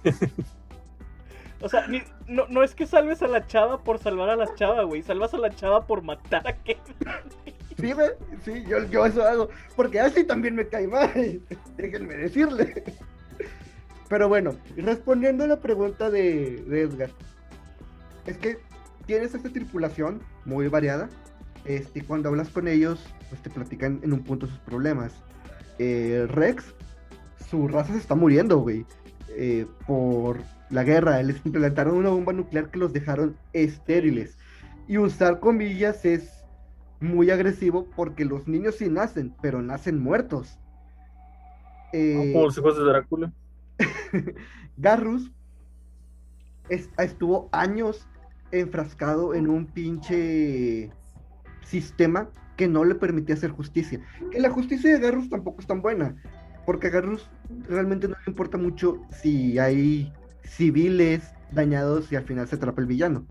[1.60, 4.54] O sea, ni- no, no es que salves a la chava por salvar a la
[4.54, 5.02] chava, güey.
[5.02, 7.22] Salvas a la chava por matar a Kaidan.
[7.78, 8.10] Sí, güey,
[8.44, 9.48] sí, yo, eso hago.
[9.76, 11.40] Porque Ashley también me cae mal.
[11.76, 12.84] Déjenme decirle.
[14.08, 17.10] Pero bueno, respondiendo a la pregunta de, de Edgar.
[18.26, 18.58] Es que
[19.06, 21.08] tienes esta tripulación muy variada.
[21.64, 25.12] Este, cuando hablas con ellos, pues te platican en un punto sus problemas.
[25.78, 26.74] Eh, Rex,
[27.50, 28.86] su raza se está muriendo, güey.
[29.30, 30.38] Eh, por
[30.70, 31.22] la guerra.
[31.22, 34.38] Les implantaron una bomba nuclear que los dejaron estériles.
[34.86, 36.44] Y usar comillas es
[37.00, 40.58] muy agresivo porque los niños sí nacen, pero nacen muertos.
[41.92, 43.32] Eh, Como los hijos de Drácula.
[44.76, 45.30] Garrus
[46.68, 48.06] es- estuvo años
[48.50, 50.90] enfrascado en un pinche
[51.64, 54.00] sistema que no le permitía hacer justicia.
[54.30, 56.16] Que la justicia de Garrus tampoco es tan buena,
[56.68, 57.30] porque a Garrus
[57.66, 60.12] realmente no le importa mucho si hay
[60.44, 63.24] civiles dañados y al final se atrapa el villano.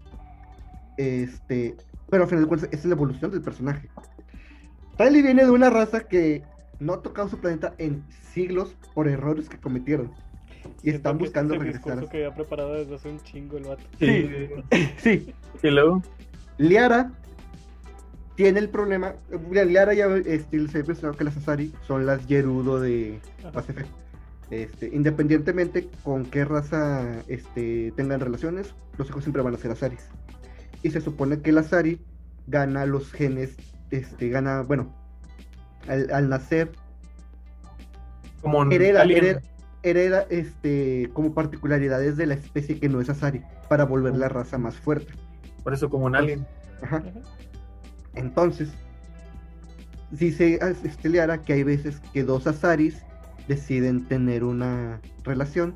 [0.98, 1.76] Este,
[2.10, 3.90] pero al final de cuentas esa es la evolución del personaje.
[4.98, 6.42] Riley viene de una raza que
[6.80, 10.12] no ha tocado su planeta en siglos por errores que cometieron.
[10.82, 11.92] Y están que buscando es el regresar.
[11.92, 13.84] discurso que había preparado desde hace un chingo el vato.
[14.00, 14.32] Sí.
[14.98, 16.02] Sí, Y luego,
[16.58, 17.12] Liara
[18.38, 19.16] tiene el problema.
[19.50, 23.20] mira, Liara ya este, les he mencionado que las Asari son las Gerudo de.
[23.54, 23.90] Mass Effect.
[24.52, 30.08] Este, independientemente con qué raza este, tengan relaciones, los hijos siempre van a ser Asaris.
[30.84, 32.00] Y se supone que el Asari
[32.46, 33.58] gana los genes,
[33.90, 34.96] este, gana, bueno,
[35.88, 36.72] al, al nacer,
[38.42, 39.42] como hereda, hereda,
[39.82, 44.60] hereda, este, como particularidades de la especie que no es Asari, para volver la raza
[44.60, 45.12] más fuerte.
[45.64, 46.46] Por eso, como un alien.
[46.84, 47.04] Ajá.
[48.18, 48.70] Entonces,
[50.12, 53.04] dice este Liara que hay veces que dos Azaris
[53.48, 55.76] deciden tener una relación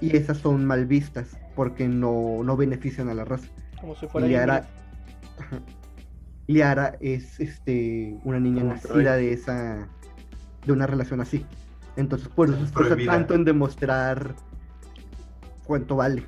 [0.00, 3.48] y esas son mal vistas porque no, no benefician a la raza.
[3.80, 4.68] Como si fuera Liara.
[6.46, 9.88] Liara es este una niña Como nacida de esa
[10.64, 11.44] de una relación así.
[11.96, 14.34] Entonces por eso se tanto en demostrar
[15.64, 16.22] cuánto vale.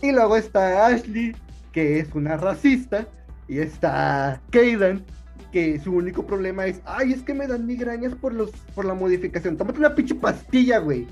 [0.00, 1.36] Y luego está Ashley,
[1.70, 3.06] que es una racista,
[3.52, 5.04] y está Kaidan,
[5.52, 8.94] que su único problema es, ay, es que me dan migrañas por los por la
[8.94, 9.58] modificación.
[9.58, 11.06] Tómate una pinche pastilla, güey.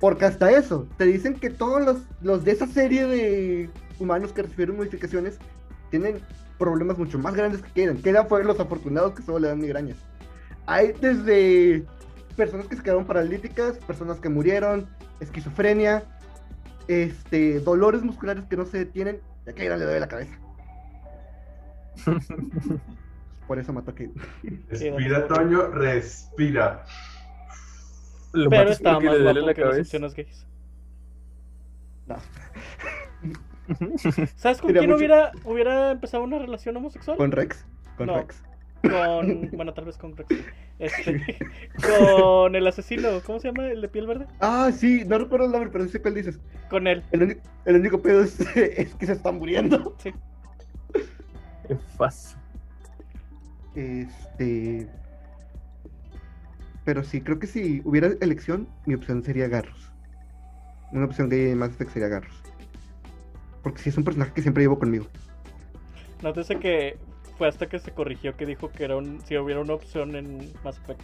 [0.00, 4.42] Porque hasta eso, te dicen que todos los, los de esa serie de humanos que
[4.42, 5.38] recibieron modificaciones
[5.90, 6.18] tienen
[6.58, 8.02] problemas mucho más grandes que Kaidan.
[8.02, 9.96] Kaidan fue los afortunados que solo le dan migrañas.
[10.66, 11.84] Hay desde
[12.36, 14.88] personas que se quedaron paralíticas, personas que murieron,
[15.20, 16.02] esquizofrenia,
[16.88, 20.43] este, dolores musculares que no se detienen, y a Kaidan le duele la cabeza.
[23.46, 24.14] Por eso mató a Kaidan.
[24.68, 26.84] Respira, Toño, respira.
[28.32, 29.82] Lo Pero estaba más le duele guapo la que las cabeza.
[29.82, 30.46] opciones gays.
[32.06, 32.16] No.
[34.36, 37.16] ¿Sabes con Sería quién mucho- hubiera, hubiera empezado una relación homosexual?
[37.16, 37.64] Con Rex.
[37.96, 38.16] Con No.
[38.16, 38.42] Rex.
[38.82, 39.50] Con.
[39.52, 40.28] Bueno, tal vez con Rex.
[40.78, 41.38] Este,
[41.86, 43.08] con el asesino.
[43.24, 43.68] ¿Cómo se llama?
[43.68, 44.26] El de piel verde.
[44.40, 46.38] Ah, sí, no recuerdo el nombre, pero sí sé cuál dices.
[46.68, 47.02] Con él.
[47.12, 49.94] El, único- el único pedo es, es que se están muriendo.
[49.98, 50.12] Sí.
[51.68, 52.38] Qué fácil.
[53.74, 54.88] Este.
[56.84, 59.90] Pero sí, creo que si hubiera elección, mi opción sería Garrus.
[60.92, 62.42] Una opción gay de Mass Effect sería Garrus.
[63.62, 65.06] Porque sí es un personaje que siempre llevo conmigo.
[66.22, 66.98] Nótese que
[67.38, 70.52] fue hasta que se corrigió que dijo que era un, si hubiera una opción en
[70.62, 71.00] Mass Effect.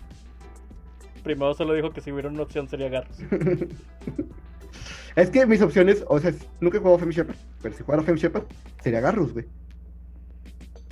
[1.25, 3.19] Primero solo dijo que si hubiera una opción sería Garrus.
[5.17, 8.19] es que mis opciones, o sea, nunca he jugado Femme Shepard, pero si jugara Femme
[8.19, 8.45] Shepard,
[8.83, 9.47] sería Garrus, güey.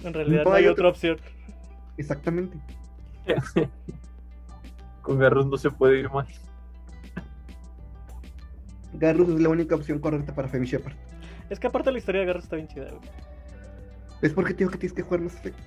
[0.04, 1.18] En realidad No no hay hay otra opción.
[1.96, 2.58] Exactamente.
[5.02, 6.26] Con Garros no se puede ir mal.
[8.94, 10.94] Garrus es la única opción correcta para Femi Shepard.
[11.50, 13.00] Es que aparte la historia de Garrus está bien chida, güey.
[14.22, 15.58] Es porque te digo que tienes que jugar Mass Effect.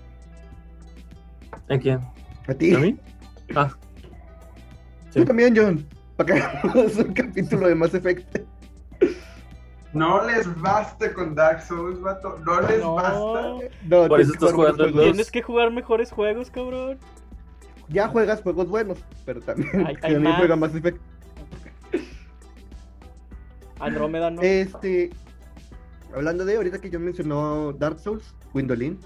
[1.70, 2.00] ¿A quién?
[2.48, 2.74] A ti.
[2.74, 2.98] ¿A mí?
[3.56, 3.72] Ah.
[5.14, 5.26] Tú Sí.
[5.26, 5.86] también, John.
[6.18, 8.40] Para que hagamos un capítulo de Mass Effect.
[9.94, 12.38] No les basta con Dark Souls, vato.
[12.46, 12.96] No les No.
[12.96, 13.20] basta.
[13.84, 14.94] No, Por tienes eso que estás jugando el.
[14.94, 16.98] Tienes que jugar mejores juegos, cabrón.
[17.90, 20.38] Ya juegas juegos buenos, pero también, Hay- hay también más.
[20.38, 21.02] juega Mass Effect.
[23.80, 24.42] Andrómeda, ¿no?
[24.42, 25.10] Este.
[26.16, 29.00] Hablando de ahorita que yo mencionó Dark Souls, Windolin.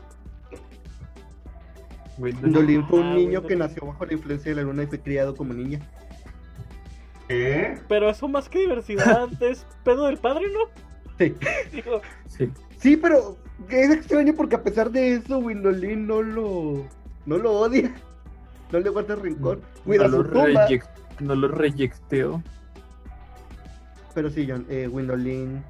[2.18, 5.00] Windolin fue un Ah, niño que nació bajo la influencia de la luna y fue
[5.00, 5.80] criado como niña.
[7.28, 7.78] ¿Qué?
[7.88, 10.60] Pero eso más que diversidad es pedo del padre, ¿no?
[11.18, 11.36] Sí.
[11.72, 12.52] Digo, Sí.
[12.78, 13.38] Sí, pero
[13.70, 16.86] es extraño porque a pesar de eso, Windolin no lo.
[17.26, 17.94] no lo odia.
[18.72, 19.62] No le guarda rencor.
[19.86, 20.24] Cuida no, su
[21.22, 22.44] no lo reyecteo.
[24.14, 25.64] Pero sí, John, eh, Windolin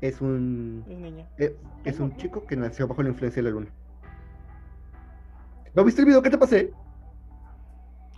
[0.00, 0.84] es un.
[0.88, 1.26] es niña.
[1.38, 3.68] eh, es un chico que nació bajo la influencia de la luna.
[5.74, 6.70] ¿No viste el video que te pasé?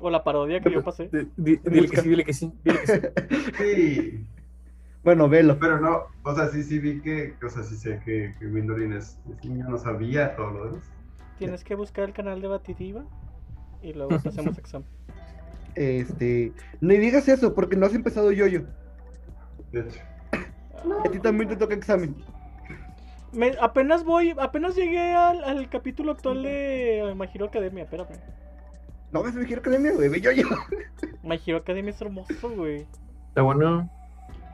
[0.05, 1.09] O la parodia que yo pasé.
[1.11, 2.53] Di- di- Dile que sí, dile que sí.
[2.63, 3.01] Dile que sí.
[3.57, 4.27] Sí.
[5.03, 5.57] Bueno, velo.
[5.59, 8.93] Pero no, o sea, sí, sí vi que, o sea, sí sé que, que Windolin
[8.93, 10.85] es, es niño, no sabía todo lo demás.
[11.39, 13.05] Tienes que buscar el canal de Batidiva
[13.83, 14.87] y luego te hacemos examen.
[15.75, 16.53] Este.
[16.83, 18.61] Ni digas eso, porque no has empezado yo-yo.
[19.73, 20.01] De hecho.
[21.05, 22.15] A ti también te toca examen.
[23.33, 28.09] Me- apenas voy, apenas llegué al, al capítulo actual de My Hero Academia, espérame.
[29.15, 30.49] No ves mi Hero Academia, güey, ve yo-yo.
[31.23, 32.85] My Hero Academia es hermoso, güey.
[33.29, 33.89] Está bueno.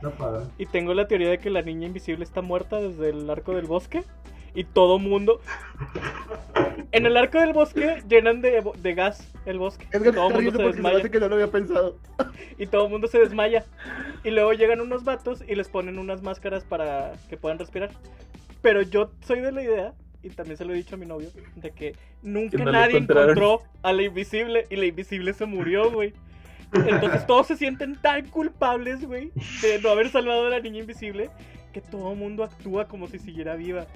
[0.03, 0.13] No.
[0.59, 3.65] Y tengo la teoría de que la niña invisible está muerta desde el arco del
[3.65, 4.05] bosque.
[4.55, 5.41] Y todo mundo.
[6.93, 9.87] En el arco del bosque llenan de, de gas el bosque.
[9.93, 10.99] Es que todo está el mundo se se me desmaya.
[10.99, 11.97] hace que no lo había pensado.
[12.59, 13.65] Y todo el mundo se desmaya.
[14.25, 17.91] Y luego llegan unos vatos y les ponen unas máscaras para que puedan respirar.
[18.61, 21.31] Pero yo soy de la idea, y también se lo he dicho a mi novio,
[21.57, 25.47] de que nunca Que no lo nadie encontró a la invisible y la invisible se
[25.47, 26.13] murió, güey.
[26.73, 31.31] Entonces todos se sienten tan culpables, güey, de no haber salvado a la niña invisible,
[31.73, 33.87] que todo el mundo actúa como si siguiera viva.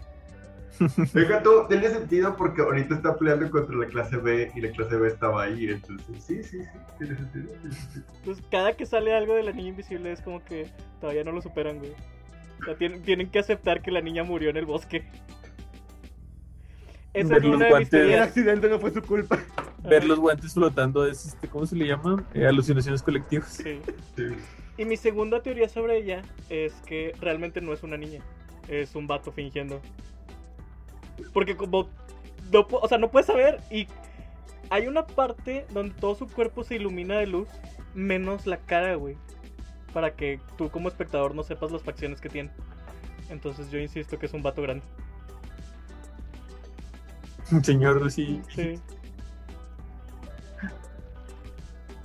[1.13, 4.97] Deja tú, tiene sentido porque ahorita está peleando contra la clase B y la clase
[4.97, 7.53] B estaba ahí, entonces sí, sí, sí, tiene sentido.
[7.61, 8.05] tiene sentido.
[8.17, 10.67] Entonces cada que sale algo de la niña invisible es como que
[11.01, 11.93] todavía no lo superan, güey.
[12.61, 15.05] O sea, tienen, tienen que aceptar que la niña murió en el bosque.
[17.15, 17.93] Esa Ver es los una de mis guantes.
[17.95, 18.29] El teorías.
[18.29, 19.39] accidente no fue su culpa.
[19.85, 20.07] Ver Ajá.
[20.09, 22.25] los guantes flotando es, este, ¿cómo se le llama?
[22.35, 23.49] Eh, alucinaciones colectivas.
[23.49, 23.81] Sí.
[24.17, 24.25] Sí.
[24.77, 28.21] Y mi segunda teoría sobre ella es que realmente no es una niña,
[28.69, 29.81] es un vato fingiendo.
[31.33, 31.89] Porque como
[32.53, 33.87] no, o sea, no puedes saber y
[34.71, 37.49] hay una parte donde todo su cuerpo se ilumina de luz,
[37.95, 39.17] menos la cara, güey,
[39.93, 42.51] para que tú como espectador no sepas las facciones que tiene.
[43.31, 44.85] Entonces yo insisto que es un vato grande.
[47.63, 48.41] Señor, sí.
[48.49, 48.81] Sí.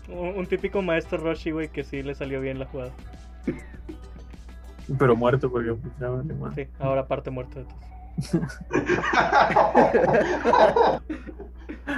[0.09, 2.91] Un, un típico maestro Roshi, güey, que sí le salió bien la jugada.
[4.97, 6.55] Pero muerto porque ya vale más.
[6.55, 7.89] Sí, ahora parte muerto de todos.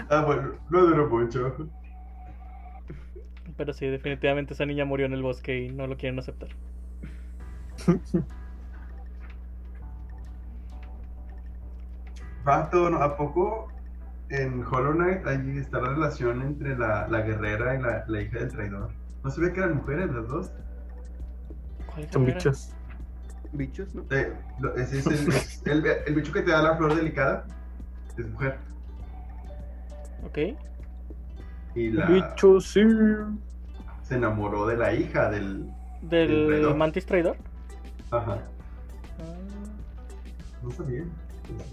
[0.10, 1.70] ah, bueno, no duró mucho.
[3.58, 6.50] Pero sí, definitivamente esa niña murió en el bosque y no lo quieren aceptar.
[12.44, 12.98] Vato, ¿no?
[13.02, 13.68] ¿a poco
[14.30, 18.40] en Hollow Knight ahí está la relación entre la, la guerrera y la, la hija
[18.40, 18.90] del traidor?
[19.24, 20.52] ¿No se ve que eran mujeres las dos?
[21.94, 22.74] ¿Cuál Son bichos.
[23.54, 24.04] Bichos, ¿no?
[24.12, 27.46] Eh, lo- ese es el, es el, el bicho que te da la flor delicada.
[28.18, 28.58] Es mujer.
[30.26, 30.38] Ok.
[31.76, 32.82] Y la, Bichos, sí.
[34.04, 35.70] se enamoró de la hija del.
[36.02, 36.76] ¿Del Del traidor.
[36.78, 37.38] mantis traidor?
[38.10, 38.40] Ajá.
[39.20, 39.24] Ah,
[40.64, 41.04] No sabía.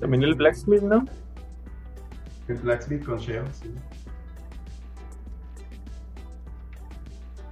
[0.01, 1.05] También el Blacksmith, ¿no?
[2.49, 3.75] El Blacksmith con Sheo, sí.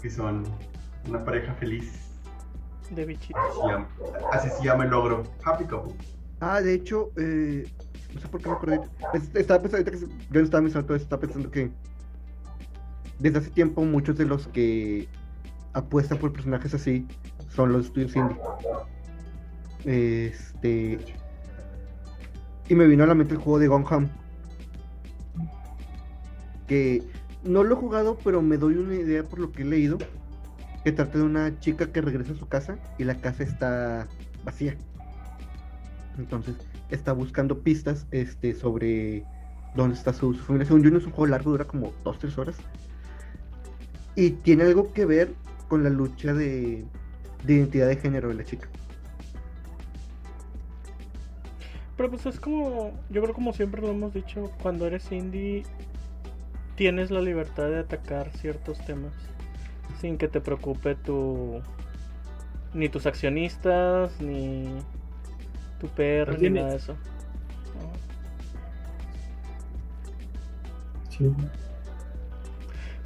[0.01, 0.45] Que son
[1.09, 1.93] una pareja feliz.
[2.91, 3.41] de bichitos.
[3.43, 3.89] Así se llama,
[4.33, 5.25] así se llama el logro.
[5.45, 5.95] Happy couple.
[6.41, 7.69] Ah, de hecho, eh,
[8.15, 8.81] no sé por qué me acordé.
[9.13, 11.71] Es- Estaba pensando, ahorita que yo estaba pensando estaba pensando que
[13.19, 15.09] desde hace tiempo muchos de los que
[15.73, 17.07] apuestan por personajes así
[17.49, 18.37] son los estudios indie.
[19.85, 20.99] Este.
[22.69, 24.09] Y me vino a la mente el juego de Gone Home.
[26.67, 27.03] Que
[27.45, 29.99] no lo he jugado, pero me doy una idea por lo que he leído.
[30.85, 34.09] Que trata de una chica que regresa a su casa y la casa está
[34.45, 34.77] vacía.
[36.19, 36.57] Entonces
[36.91, 39.25] está buscando pistas este, sobre
[39.75, 40.67] dónde está su, su familia.
[40.67, 42.57] Según yo, no es un juego largo, dura como 2-3 horas.
[44.15, 45.35] Y tiene algo que ver
[45.69, 46.85] con la lucha de
[47.47, 48.69] de identidad de género de la chica.
[51.97, 55.63] Pero pues es como, yo creo como siempre lo hemos dicho, cuando eres indie
[56.75, 59.15] tienes la libertad de atacar ciertos temas
[60.01, 61.63] sin que te preocupe tu
[62.75, 64.67] ni tus accionistas ni
[65.81, 66.97] tu PR ni nada de eso.
[71.09, 71.33] Sí.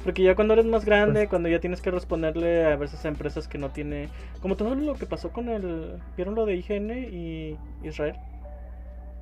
[0.03, 3.07] Porque ya cuando eres más grande, Pues- cuando ya tienes que responderle a veces a
[3.07, 4.09] empresas que no tiene,
[4.41, 8.15] como todo lo que pasó con el, ¿vieron lo de IGN y Israel?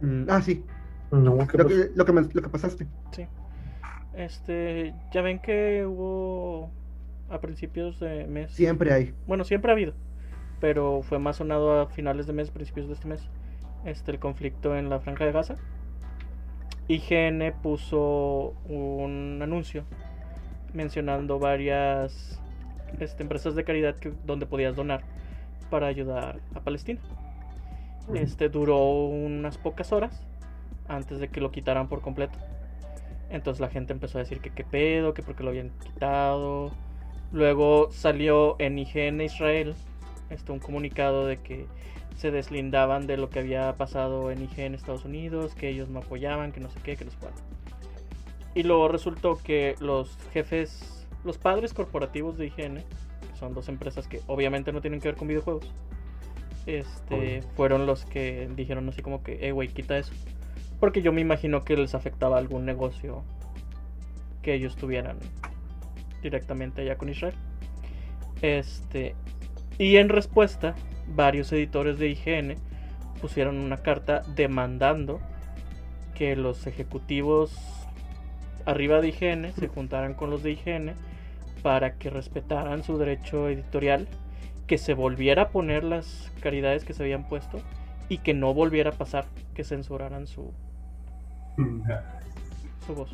[0.01, 0.63] Mm, ah, sí,
[1.11, 2.87] No, ¿qué lo que, lo, que, me- lo que pasaste.
[3.11, 3.25] Sí.
[4.13, 6.69] Este, ya ven que hubo
[7.29, 8.51] a principios de mes.
[8.51, 9.13] Siempre hay.
[9.27, 9.93] Bueno, siempre ha habido,
[10.59, 13.27] pero fue más sonado a finales de mes, principios de este mes,
[13.85, 15.55] este el conflicto en la franja de Gaza.
[16.87, 19.83] IGN puso un anuncio
[20.73, 22.41] mencionando varias
[22.99, 25.01] este, empresas de caridad que, donde podías donar
[25.69, 26.99] para ayudar a Palestina.
[28.13, 30.25] Este duró unas pocas horas
[30.87, 32.37] antes de que lo quitaran por completo.
[33.29, 36.71] Entonces la gente empezó a decir que qué pedo, que porque lo habían quitado.
[37.31, 39.75] Luego salió en IGN Israel
[40.29, 41.67] este, un comunicado de que
[42.17, 46.51] se deslindaban de lo que había pasado en IGN Estados Unidos, que ellos no apoyaban,
[46.51, 47.41] que no sé qué, que sé cuánto.
[48.55, 54.07] Y luego resultó que los jefes, los padres corporativos de IGN, que son dos empresas
[54.07, 55.71] que obviamente no tienen que ver con videojuegos,
[56.77, 60.13] este, fueron los que dijeron así como que, eh, güey, quita eso.
[60.79, 63.23] Porque yo me imagino que les afectaba algún negocio
[64.41, 65.17] que ellos tuvieran
[66.21, 67.35] directamente allá con Israel.
[68.41, 69.15] Este,
[69.77, 70.75] y en respuesta,
[71.07, 72.55] varios editores de IGN
[73.21, 75.19] pusieron una carta demandando
[76.15, 77.55] que los ejecutivos
[78.65, 80.93] arriba de IGN se juntaran con los de IGN
[81.61, 84.07] para que respetaran su derecho editorial,
[84.69, 87.59] que se volviera a poner las caridades que se habían puesto
[88.07, 90.53] y que no volviera a pasar que censuraran su,
[92.85, 93.09] su voz.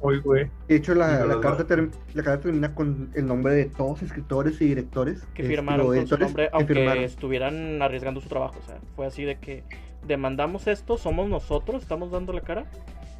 [0.00, 0.50] Hoy, güey.
[0.68, 1.66] De hecho, la, la carta,
[2.14, 6.06] la carta termina con el nombre de todos escritores y directores que este, firmaron con
[6.06, 7.04] su nombre, que aunque firmaron.
[7.04, 8.58] estuvieran arriesgando su trabajo.
[8.62, 9.62] O sea, fue así de que
[10.06, 12.64] demandamos esto, somos nosotros, estamos dando la cara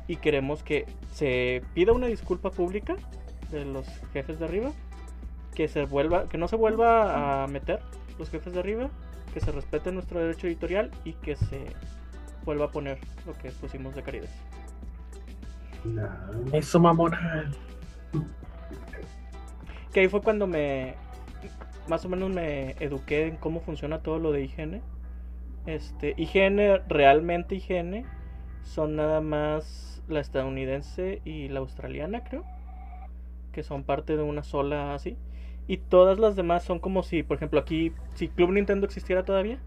[0.08, 2.96] y queremos que se pida una disculpa pública
[3.50, 4.72] de los jefes de arriba,
[5.60, 7.80] que se vuelva, que no se vuelva a meter
[8.18, 8.88] los jefes de arriba,
[9.34, 11.66] que se respete nuestro derecho editorial y que se
[12.46, 12.96] vuelva a poner
[13.26, 14.30] lo que pusimos de caridad.
[15.84, 16.08] Nah.
[16.54, 17.52] Eso, mamona.
[19.92, 20.94] Que ahí fue cuando me.
[21.88, 24.80] Más o menos me eduqué en cómo funciona todo lo de higiene.
[25.66, 28.06] Este, IGN, realmente IGN,
[28.62, 32.46] son nada más la estadounidense y la australiana, creo.
[33.52, 35.18] Que son parte de una sola así.
[35.70, 39.60] Y todas las demás son como si, por ejemplo, aquí, si Club Nintendo existiera todavía.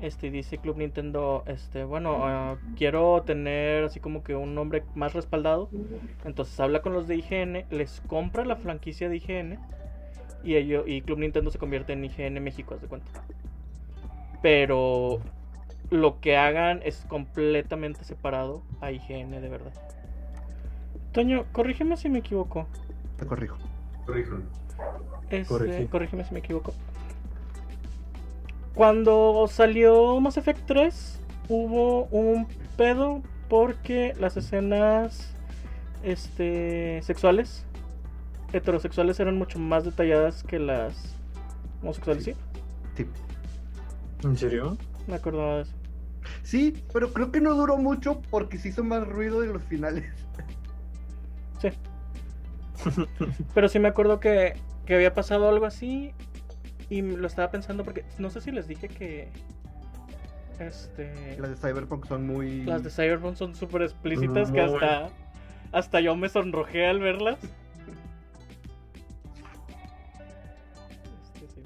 [0.00, 5.12] Este dice Club Nintendo, este, bueno, ah, quiero tener así como que un nombre más
[5.12, 5.68] respaldado.
[6.24, 9.58] Entonces habla con los de IGN, les compra la franquicia de IGN
[10.44, 13.10] y ello, y Club Nintendo se convierte en IGN México, haz de cuenta.
[14.40, 15.20] Pero
[15.90, 19.74] lo que hagan es completamente separado a IGN de verdad.
[21.12, 22.66] Toño, corrígeme si me equivoco.
[23.18, 23.58] Te corrijo.
[24.06, 24.38] Corrijo.
[25.30, 25.86] Este, Corregí.
[25.86, 26.74] corrígeme si me equivoco.
[28.74, 35.34] Cuando salió Mass Effect 3, hubo un pedo porque las escenas
[36.02, 37.66] este, sexuales,
[38.52, 41.16] heterosexuales, eran mucho más detalladas que las
[41.82, 42.34] homosexuales, ¿sí?
[42.96, 43.06] Sí.
[44.22, 44.76] ¿En serio?
[45.06, 45.74] Me acordaba de eso.
[46.42, 50.04] Sí, pero creo que no duró mucho porque se hizo más ruido de los finales.
[51.60, 51.70] Sí.
[53.54, 54.54] Pero sí me acuerdo que,
[54.88, 56.14] que había pasado algo así
[56.88, 59.28] y lo estaba pensando porque no sé si les dije que
[60.58, 62.64] este Las de Cyberpunk son muy.
[62.64, 65.10] Las de Cyberpunk son súper explícitas que hasta,
[65.72, 67.38] hasta yo me sonrojé al verlas.
[71.34, 71.62] Este, sí,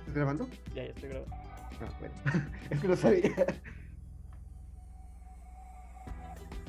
[0.00, 0.48] ¿Estás grabando?
[0.74, 1.36] ya, ya estoy grabando.
[1.80, 2.14] Ah, bueno.
[2.70, 3.30] es que no sabía.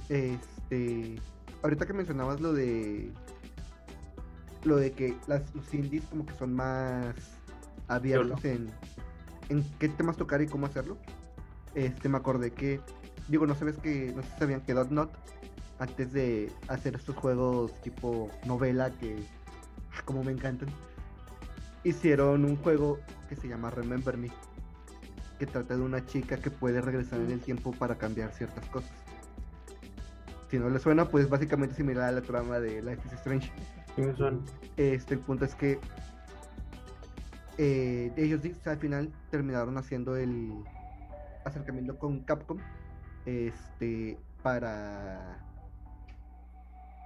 [0.07, 1.15] Este.
[1.63, 3.11] Ahorita que mencionabas lo de.
[4.63, 7.15] Lo de que las, los indies como que son más
[7.87, 8.69] abiertos en,
[9.49, 10.97] en qué temas tocar y cómo hacerlo.
[11.75, 12.79] Este me acordé que.
[13.27, 14.13] Digo, no sabes que.
[14.15, 15.11] No sé si sabían que Dotnot,
[15.79, 19.17] antes de hacer estos juegos tipo novela que.
[19.93, 20.69] ah, como me encantan.
[21.83, 24.31] Hicieron un juego que se llama Remember Me
[25.41, 28.91] que trata de una chica que puede regresar en el tiempo para cambiar ciertas cosas.
[30.51, 33.51] Si no le suena, pues básicamente similar a la trama de Life is Strange.
[34.77, 35.79] Este, el punto es que
[37.57, 40.63] eh, ellos al final terminaron haciendo el
[41.45, 42.57] acercamiento con Capcom
[43.25, 45.45] este para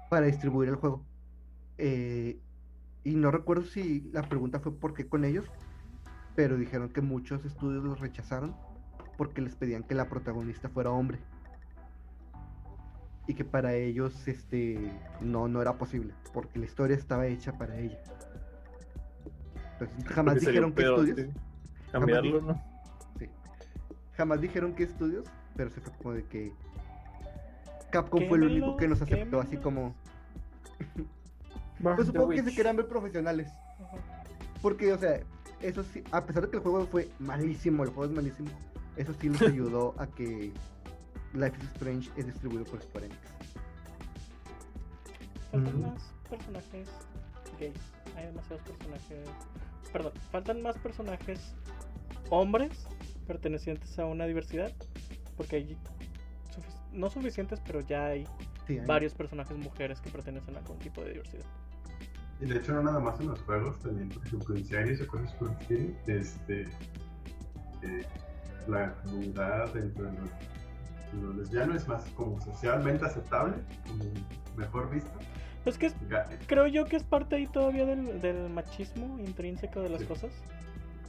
[0.10, 1.04] para distribuir el juego.
[1.78, 2.40] Eh,
[3.04, 5.46] y no recuerdo si la pregunta fue por qué con ellos
[6.36, 8.56] pero dijeron que muchos estudios los rechazaron
[9.18, 11.20] porque les pedían que la protagonista fuera hombre
[13.28, 17.78] y que para ellos este no no era posible porque la historia estaba hecha para
[17.78, 18.00] ella
[19.80, 21.40] entonces jamás dijeron pedo, estudios sí.
[21.92, 22.62] Cambiarlo, ¿no?
[23.18, 23.30] Sí.
[24.18, 26.52] Jamás dijeron qué estudios, pero se fue como de que
[27.92, 29.96] Capcom fue el único que nos aceptó así como.
[31.84, 33.50] Pues The supongo que se querían ver profesionales.
[33.50, 33.98] Ajá.
[34.62, 35.20] Porque, o sea,
[35.62, 38.50] eso sí, a pesar de que el juego fue malísimo, el juego es malísimo,
[38.96, 40.54] eso sí les ayudó a que
[41.36, 43.20] Life is Strange es distribuido por Square Enix.
[45.52, 45.82] Faltan Mm.
[45.82, 46.90] más personajes
[47.60, 47.78] gays.
[48.18, 49.30] Hay demasiados personajes.
[49.94, 51.54] Perdón, faltan más personajes
[52.30, 52.88] hombres
[53.28, 54.72] pertenecientes a una diversidad.
[55.38, 55.78] Porque hay
[56.54, 58.26] sufic- no suficientes, pero ya hay
[58.68, 61.46] Sí, hay- varios personajes mujeres que pertenecen a algún tipo de diversidad.
[62.42, 65.08] Y de hecho, no nada más en los juegos, también, por ejemplo, en series o
[65.08, 66.64] cosas por el este,
[67.82, 68.06] eh,
[68.68, 70.30] la comunidad dentro de los,
[71.14, 73.56] de los lesbianos es más como socialmente aceptable,
[73.88, 74.04] como
[74.58, 75.12] mejor visto.
[75.64, 75.96] Pues que es-
[76.48, 80.08] creo yo que es parte ahí todavía del, del machismo intrínseco de las Sí.
[80.08, 80.32] cosas.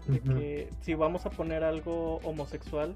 [0.06, 2.94] De que si vamos a poner algo homosexual,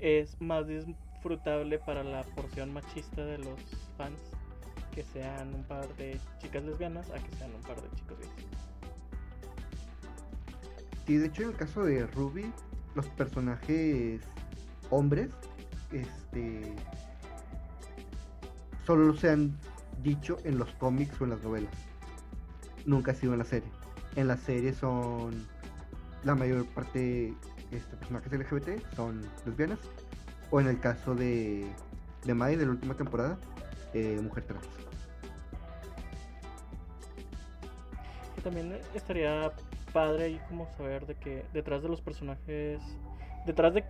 [0.00, 3.60] es más disfrutable para la porción machista de los
[3.98, 4.18] fans
[4.94, 8.32] que sean un par de chicas lesbianas a que sean un par de chicos gays.
[11.06, 12.50] Sí, de hecho en el caso de Ruby,
[12.94, 14.20] los personajes
[14.90, 15.30] hombres,
[15.92, 16.74] este
[18.86, 19.56] solo se han
[20.02, 21.72] dicho en los cómics o en las novelas.
[22.84, 23.70] Nunca ha sido en la serie.
[24.16, 25.46] En la serie son
[26.24, 27.34] la mayor parte
[27.70, 29.78] este, personajes LGBT son lesbianas.
[30.50, 31.66] O en el caso de,
[32.24, 33.38] de Mai de la última temporada,
[33.94, 34.68] eh, mujer trans.
[38.44, 39.52] También estaría
[39.92, 42.80] padre ahí como saber de que detrás de los personajes,
[43.46, 43.84] detrás de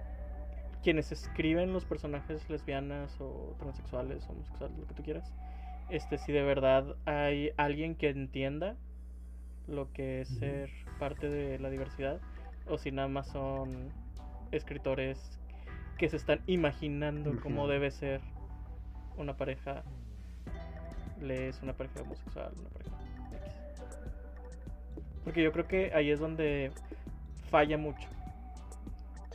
[0.83, 5.33] quienes escriben los personajes lesbianas o transexuales, homosexuales, lo que tú quieras,
[5.89, 8.77] este si de verdad hay alguien que entienda
[9.67, 12.21] lo que es ser parte de la diversidad
[12.67, 13.91] o si nada más son
[14.51, 15.39] escritores
[15.99, 17.73] que se están imaginando cómo Imaginando.
[17.73, 18.21] debe ser
[19.17, 19.85] una pareja
[21.21, 22.97] les una pareja homosexual, una pareja
[23.37, 23.55] X.
[25.25, 26.73] Porque yo creo que ahí es donde
[27.51, 28.09] falla mucho.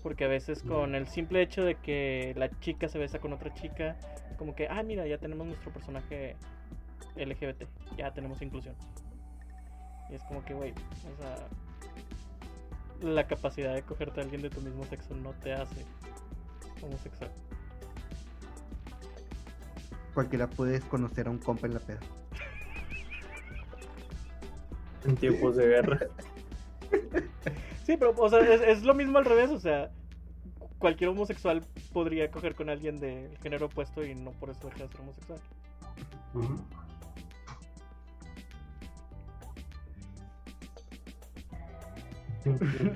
[0.04, 3.54] Porque a veces con el simple hecho de que la chica se besa con otra
[3.54, 3.98] chica,
[4.38, 6.36] como que, ah, mira, ya tenemos nuestro personaje
[7.16, 7.64] LGBT,
[7.98, 8.76] ya tenemos inclusión.
[10.10, 11.48] Y es como que, güey, o sea,
[13.02, 15.86] la capacidad de cogerte a alguien de tu mismo sexo no te hace
[16.82, 17.32] homosexual.
[20.14, 22.00] Cualquiera puede conocer a un compa en la peda.
[25.06, 26.00] En tiempos de guerra.
[27.88, 29.92] Sí, pero, o sea, es, es lo mismo al revés, o sea,
[30.78, 34.90] cualquier homosexual podría coger con alguien del género opuesto y no por eso deja de
[34.90, 35.40] ser homosexual.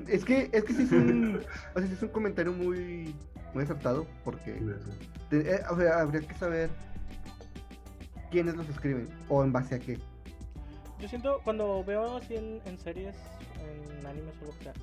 [0.09, 1.41] Es que, es que sí es un,
[1.75, 3.15] o sea, sí es un comentario muy,
[3.53, 4.59] muy acertado, porque
[5.29, 6.69] te- eh, o sea, habría que saber
[8.29, 9.99] quiénes los escriben o en base a qué.
[10.99, 13.15] Yo siento, cuando veo así en, en series,
[13.61, 14.73] en animes o lo que sea,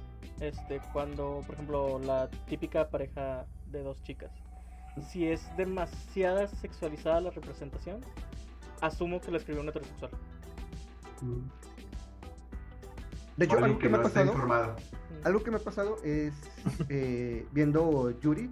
[0.41, 4.31] este, cuando, por ejemplo, la típica pareja de dos chicas,
[5.11, 8.01] si es demasiada sexualizada la representación,
[8.81, 10.11] asumo que la escribió un heterosexual.
[13.37, 14.73] De hecho, algo que me ha no pasado, informado.
[14.75, 15.27] Mm.
[15.27, 16.33] algo que me ha pasado es
[16.89, 18.51] eh, viendo Yuri,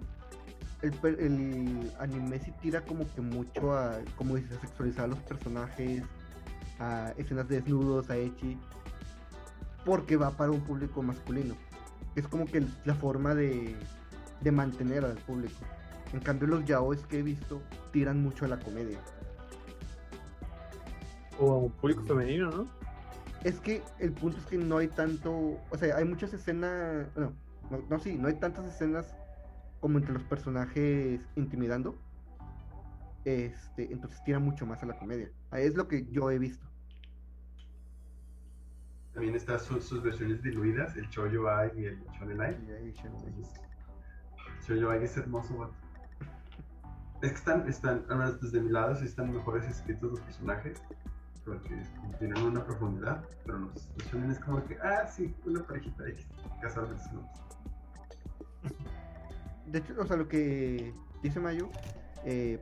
[0.81, 5.07] el, per- el anime sí tira como que mucho a, como dices, a sexualizar a
[5.07, 6.03] los personajes,
[6.79, 8.57] a escenas de desnudos, a Echi,
[9.87, 11.55] porque va para un público masculino.
[12.15, 13.73] Es como que la forma de,
[14.41, 15.55] de mantener al público.
[16.11, 17.61] En cambio, los yaois que he visto
[17.93, 18.99] tiran mucho a la comedia.
[21.39, 22.67] O a un público femenino, ¿no?
[23.45, 25.31] Es que el punto es que no hay tanto,
[25.69, 27.31] o sea, hay muchas escenas, no,
[27.71, 29.15] no, no, sí, no hay tantas escenas
[29.79, 31.95] como entre los personajes intimidando.
[33.23, 35.31] Este, entonces tira mucho más a la comedia.
[35.53, 36.66] Es lo que yo he visto.
[39.17, 42.55] También están sus, sus versiones diluidas, el Choyo Ai y el Shonen Ai.
[44.61, 45.71] Shoujo Ai es hermoso.
[47.23, 48.05] Es que están, están,
[48.39, 50.79] desde mi lado, sí están mejores escritos los personajes.
[51.43, 51.81] porque
[52.19, 56.27] tienen una profundidad, pero los, los shonen es como que, ah, sí, una parejita X,
[56.61, 57.27] casarles, ¿no?
[59.65, 61.71] De hecho, o sea, lo que dice Mayo,
[62.23, 62.61] eh,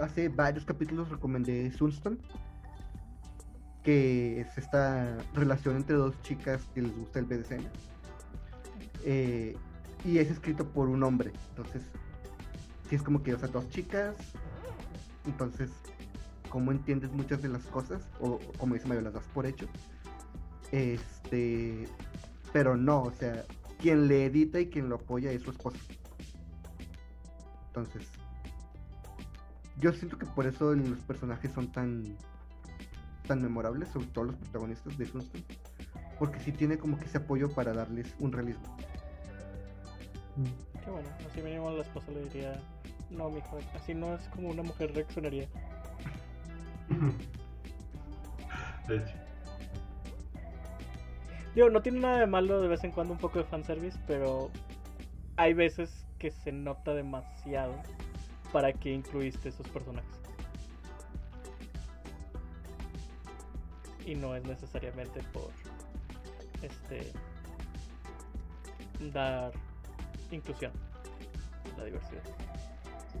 [0.00, 2.18] hace varios capítulos recomendé Sunstone,
[3.86, 7.62] que es esta relación entre dos chicas que les gusta el BDSM.
[9.04, 9.56] Eh,
[10.04, 11.82] y es escrito por un hombre, entonces,
[12.88, 14.16] sí es como que, o sea, dos chicas,
[15.24, 15.70] entonces,
[16.50, 18.02] ¿cómo entiendes muchas de las cosas?
[18.18, 19.68] O como dice Mayo, las das por hecho.
[20.72, 21.86] Este,
[22.52, 23.44] pero no, o sea,
[23.78, 25.78] quien le edita y quien lo apoya es su esposa.
[27.68, 28.02] Entonces,
[29.78, 32.16] yo siento que por eso los personajes son tan
[33.26, 35.44] tan memorables, sobre todo los protagonistas de Sunstone,
[36.18, 38.76] porque sí tiene como que ese apoyo para darles un realismo.
[40.84, 42.60] Qué bueno, así mínimo la esposa le diría,
[43.10, 45.48] no, mijo, así no es como una mujer reaccionaría.
[48.88, 49.16] De hecho,
[51.56, 54.50] Digo, no tiene nada de malo de vez en cuando un poco de fanservice, pero
[55.38, 57.72] hay veces que se nota demasiado
[58.52, 60.25] para que incluiste esos personajes.
[64.06, 65.50] Y no es necesariamente por
[66.62, 67.12] este
[69.12, 69.52] dar
[70.30, 70.72] inclusión,
[71.76, 72.22] la diversidad.
[73.12, 73.18] sí.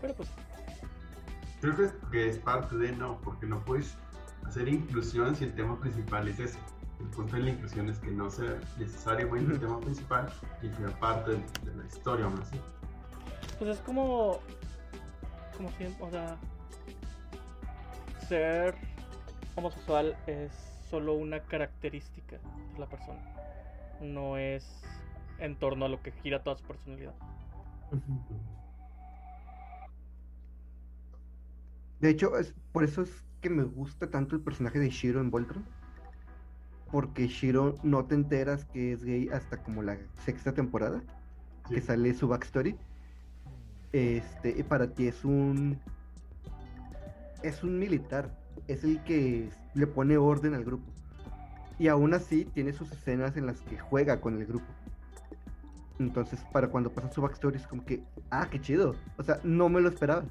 [0.00, 0.28] Pero pues,
[1.60, 3.96] Creo que es, que es parte de no, porque no puedes
[4.46, 6.58] hacer inclusión si el tema principal es ese.
[7.00, 10.32] El punto de la inclusión es que no sea necesariamente el tema principal
[10.62, 12.60] y sea parte de, de la historia aún así.
[13.58, 14.40] pues es como
[15.56, 16.36] como siempre, o sea,
[18.28, 18.74] ser
[19.56, 20.52] homosexual es
[20.90, 22.36] solo una característica
[22.72, 23.20] de la persona.
[24.00, 24.82] No es
[25.38, 27.14] en torno a lo que gira toda su personalidad.
[32.00, 33.10] De hecho, es, por eso es
[33.40, 35.64] que me gusta tanto el personaje de Shiro en Voltron.
[36.90, 41.02] Porque Shiro no te enteras que es gay hasta como la sexta temporada,
[41.68, 41.74] Sí.
[41.76, 42.76] que sale su backstory.
[43.92, 45.80] Este, y para ti es un.
[47.44, 48.30] Es un militar.
[48.68, 50.90] Es el que le pone orden al grupo.
[51.78, 54.66] Y aún así tiene sus escenas en las que juega con el grupo.
[55.98, 58.94] Entonces, para cuando pasa su backstory es como que, ah, qué chido.
[59.18, 60.24] O sea, no me lo esperaba.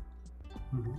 [0.72, 0.94] Ujú.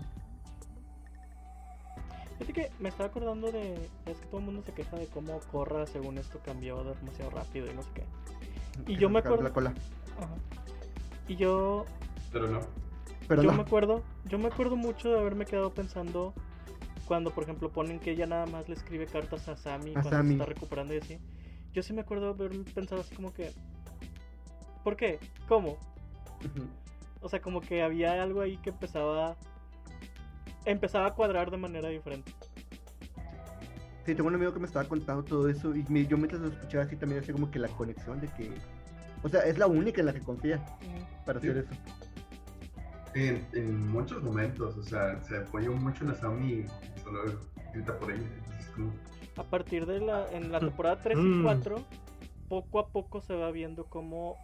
[2.39, 3.75] Fíjate que me estaba acordando de.
[4.07, 7.71] Es que todo el mundo se queja de cómo Corra, según esto, cambió demasiado rápido
[7.71, 8.05] y no sé qué.
[8.83, 9.75] Y Que yo me acuerdo- La cola.
[10.19, 10.35] Ajá.
[11.29, 11.87] Y yo.
[12.33, 12.61] Pero no.
[13.29, 13.57] Pero yo no.
[13.57, 14.03] me acuerdo.
[14.27, 16.35] Yo me acuerdo mucho de haberme quedado pensando.
[17.07, 20.11] Cuando, por ejemplo, ponen que ella nada más le escribe cartas a Sammy A cuando
[20.11, 20.29] Sammy.
[20.29, 21.19] se está recuperando y así.
[21.75, 23.53] Yo sí me acuerdo de haber pensado así como que.
[24.83, 25.19] ¿Por qué?
[25.49, 25.77] ¿Cómo?
[27.21, 29.37] O sea, como que había algo ahí que empezaba.
[30.65, 32.33] Empezaba a cuadrar de manera diferente.
[34.07, 36.49] Sí, tengo un amigo que me estaba contando todo eso y me- yo mientras lo
[36.49, 38.51] escuchaba así también hacía como que la conexión de que...
[39.23, 40.63] O sea, es la única en la que confía
[41.25, 41.49] para Sí.
[41.49, 41.75] hacer eso.
[43.15, 46.67] En, en muchos momentos, o sea, se apoyó mucho en a Sammy y
[47.03, 47.39] solo
[47.73, 48.27] grita por ella.
[49.37, 50.27] A partir de la.
[50.33, 51.43] En la temporada 3 y Mm.
[51.45, 51.85] 4,
[52.49, 54.37] poco a poco se va viendo como.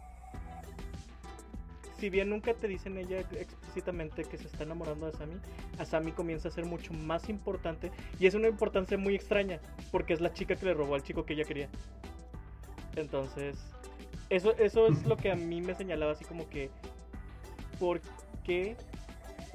[1.97, 5.35] Si bien nunca te dicen ella explícitamente que se está enamorando de Sammy,
[5.77, 7.91] a Sammy comienza a ser mucho más importante.
[8.19, 9.59] Y es una importancia muy extraña,
[9.91, 11.69] porque es la chica que le robó al chico que ella quería.
[12.95, 13.55] Entonces,
[14.29, 16.69] eso, eso es lo que a mí me señalaba así como que.
[17.79, 17.99] ¿Por
[18.43, 18.77] qué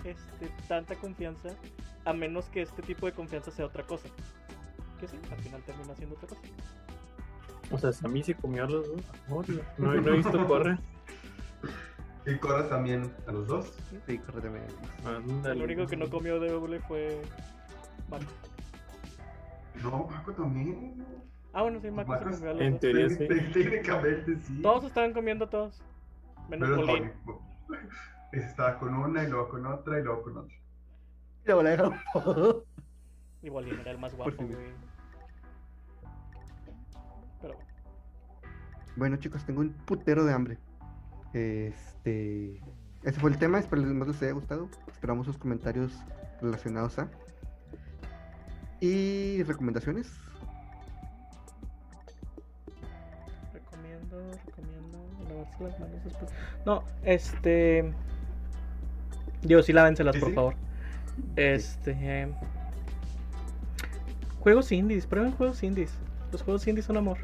[0.05, 1.51] este, tanta confianza?
[2.05, 4.09] A menos que este tipo de confianza sea otra cosa.
[5.01, 6.41] Que sí, al final termina siendo otra cosa.
[7.71, 9.03] O sea, Sammy se comió a los dos.
[9.79, 10.79] No, no he visto correr.
[12.27, 13.73] Y Cora también a los dos.
[14.07, 14.75] Sí, correctamente.
[15.05, 15.55] Ándale.
[15.57, 17.23] Lo único que no comió de doble fue.
[18.09, 18.31] Marco.
[19.83, 21.05] No, Paco también.
[21.53, 22.81] Ah, bueno, sí, Marco se comió a los en dos.
[22.81, 23.29] teoría sí.
[23.53, 24.63] Técnicamente sí.
[24.63, 25.83] Todos estaban comiendo todos.
[26.49, 26.69] Menos.
[26.69, 27.11] Ese
[28.33, 30.55] estaba con una y luego con otra y luego con otra.
[30.55, 32.65] Y luego la dejaron todo.
[33.43, 34.75] Y era el más guapo, güey.
[37.41, 37.71] Pero bueno.
[38.97, 40.59] Bueno, chicos, tengo un putero de hambre.
[41.33, 42.61] Este.
[43.03, 43.59] Ese fue el tema.
[43.59, 44.69] Espero que les haya gustado.
[44.91, 45.93] Esperamos sus comentarios
[46.41, 47.09] relacionados a.
[48.81, 50.11] Y recomendaciones.
[53.53, 54.99] Recomiendo, recomiendo
[55.29, 56.33] lavarse las manos después.
[56.65, 57.95] No, este.
[59.43, 60.55] Digo, sí, lávenselas, Sí, por favor.
[61.37, 62.29] Este.
[64.41, 65.93] Juegos indies, prueben juegos indies.
[66.33, 67.19] Los juegos indies son amor.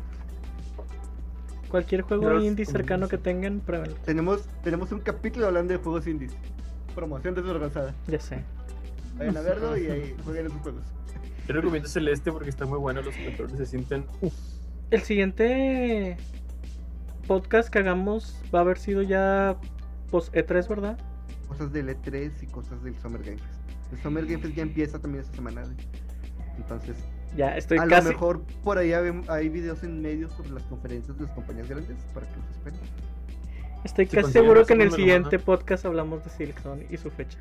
[1.68, 3.96] Cualquier juego Los indie cercano que tengan, pruébenlo.
[4.04, 6.32] Tenemos, tenemos un capítulo hablando de juegos indies.
[6.94, 7.94] Promoción desorganizada.
[8.08, 8.42] Ya sé.
[9.16, 10.82] Vayan a verlo y ahí jueguen esos juegos.
[11.48, 14.04] Yo recomiendo Celeste porque está muy bueno, los controles se sienten.
[14.20, 14.34] Uf,
[14.90, 16.16] El siguiente
[17.26, 19.56] podcast que hagamos va a haber sido ya
[20.10, 20.98] post E3, ¿verdad?
[21.52, 23.92] Cosas del E3 y cosas del Summer Game Fest.
[23.92, 25.62] El Summer Game Fest ya empieza también esta semana.
[25.62, 25.76] güey.
[26.56, 26.96] Entonces,
[27.36, 28.04] Ya estoy a casi.
[28.06, 31.68] lo mejor por ahí hay, hay videos en medio sobre las conferencias de las compañías
[31.68, 32.80] grandes para que los esperen.
[33.84, 35.44] Estoy Si casi seguro que en el siguiente manda.
[35.44, 37.38] podcast hablamos de Silksong y su fecha.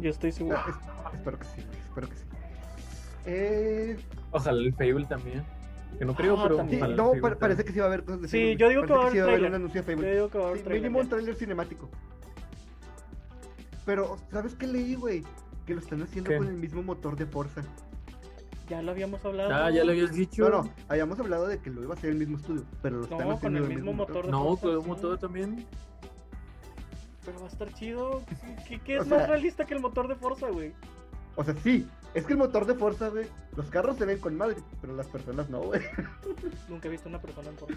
[0.00, 0.56] Yo estoy seguro.
[0.58, 0.66] Ah,
[1.12, 2.24] es- espero que sí, espero que sí.
[3.26, 3.96] Eh,
[4.32, 5.42] Ojalá el Fable también.
[5.98, 6.56] Que no creo, Ah, pero.
[6.68, 7.38] sí, no, pa- también.
[7.38, 8.56] parece que sí va a haber cosas de Sí, Fable.
[8.56, 9.50] yo digo que Parece va a haber va a haber trailer.
[9.50, 10.14] un anuncio de Yo Fable.
[10.14, 11.90] digo que va a haber Sí, trailer mínimo un trailer cinemático.
[13.86, 15.24] Pero, ¿sabes qué leí, güey?
[15.64, 16.36] Que lo están haciendo ¿Qué?
[16.38, 17.62] con el mismo motor de Forza.
[18.68, 19.54] Ya lo habíamos hablado.
[19.54, 20.48] Ah, ya lo habías dicho.
[20.50, 23.04] No, no, habíamos hablado de que lo iba a hacer el mismo estudio, pero lo
[23.04, 25.66] están No, con haciendo el del mismo motor de No, Forza, con un motor también.
[27.24, 28.22] Pero va a estar chido.
[28.68, 30.72] ¿Qué, qué O es sea- más realista que el motor de Forza, güey?
[31.36, 33.26] O sea, sí, es que el motor de Forza, güey,
[33.56, 35.80] los carros se ven con madre, pero las personas no, güey.
[36.68, 37.76] Nunca he visto una persona en Forza.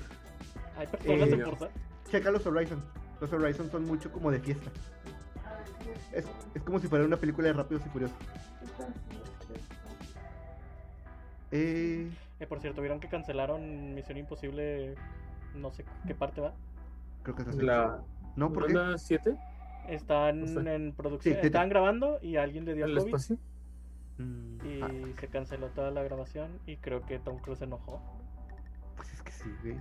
[0.78, 1.70] ¿Hay personas Eh, en Forza?
[2.10, 2.82] Checa los Horizon.
[3.22, 4.72] Los Horizon son mucho como de fiesta.
[6.12, 6.26] Es,
[6.56, 8.18] es como si fuera una película de Rápidos y Furiosos.
[11.52, 12.10] Eh,
[12.40, 14.96] Eh, por cierto, ¿vieron que cancelaron Misión Imposible?
[15.56, 16.54] No sé qué parte va.
[17.24, 17.56] creo que es.
[17.58, 18.02] La.
[18.36, 18.74] No, ¿por qué?
[18.74, 19.36] ¿La 7?
[19.90, 21.36] Están O sea, en producción.
[21.36, 21.50] sí, sí.
[21.50, 23.08] grabando y alguien le dio ¿El COVID.
[23.08, 23.38] espacio?
[24.20, 26.60] Mm, Y ah, se canceló toda la grabación.
[26.68, 28.00] Y creo que Tom Cruise se enojó.
[28.96, 29.78] pues es que sí, güey.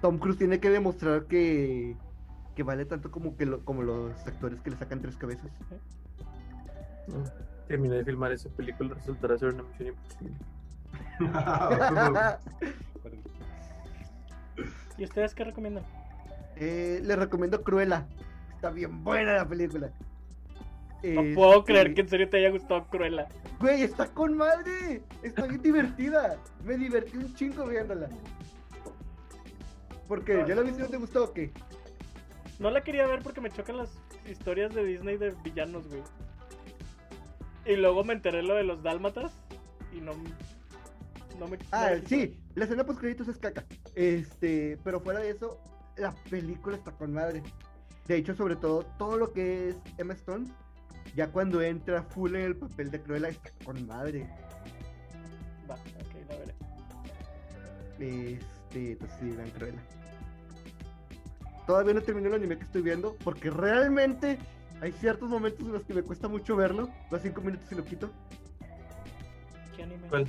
[0.00, 1.96] Tom Cruise tiene que demostrar que,
[2.60, 5.50] que vale tanto como, que lo- como los actores que le sacan tres cabezas.
[7.06, 7.24] No.
[7.66, 10.34] Terminé de filmar esa película, resultará ser una misión imposible.
[14.98, 15.84] ¿Y ustedes qué recomiendan?
[16.56, 18.06] Eh, le recomiendo Cruella.
[18.56, 19.86] Está bien buena la película.
[21.02, 23.26] No Este, puedo creer que en serio te haya gustado Cruella.
[23.58, 25.02] Güey, está con madre.
[25.22, 26.36] Está bien divertida.
[26.62, 28.10] Me divertí un chingo viéndola.
[30.06, 30.44] ¿Por qué?
[30.46, 31.50] ¿Ya la viste no te gustó o qué?
[32.60, 33.90] No la quería ver porque me chocan las
[34.28, 36.02] historias de Disney de villanos, güey.
[37.64, 39.32] Y luego me enteré lo de los dálmatas
[39.92, 40.12] y no,
[41.38, 41.58] no me...
[41.72, 43.64] Ah, no me- sí, la escena post créditos es caca.
[43.94, 45.58] Este, pero fuera de eso,
[45.96, 47.42] la película está con madre.
[48.06, 50.46] De hecho, sobre todo, todo lo que es Emma Stone,
[51.14, 54.28] ya cuando entra full en el papel de Cruella, está con madre.
[55.70, 56.54] Va, ok, la veré.
[57.98, 59.80] Este, pues sí, vean Cruella.
[61.70, 64.38] Todavía no terminé el anime que estoy viendo, porque realmente
[64.80, 66.88] hay ciertos momentos en los que me cuesta mucho verlo.
[67.12, 68.10] Los cinco minutos y lo quito.
[69.76, 70.08] ¿Qué anime?
[70.08, 70.28] ¿Cuál?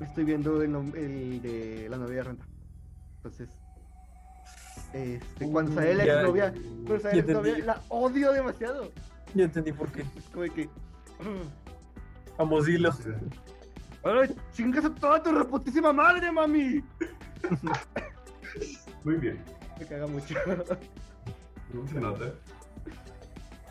[0.00, 2.44] Estoy viendo el, el de la novia de renta.
[3.18, 3.48] Entonces,
[4.92, 6.52] este, cuando sale la Ya- exnovia,
[6.84, 8.90] cuando sale la exnovia, la odio demasiado.
[9.34, 10.00] Ya entendí por qué.
[10.16, 10.68] Es como de que,
[12.38, 12.90] A Mozilla.
[14.02, 16.82] ¡ay, chingas a toda tu reputísima madre, mami!
[19.04, 19.38] Muy bien.
[19.78, 20.34] Me caga mucho.
[21.72, 22.32] No se nota.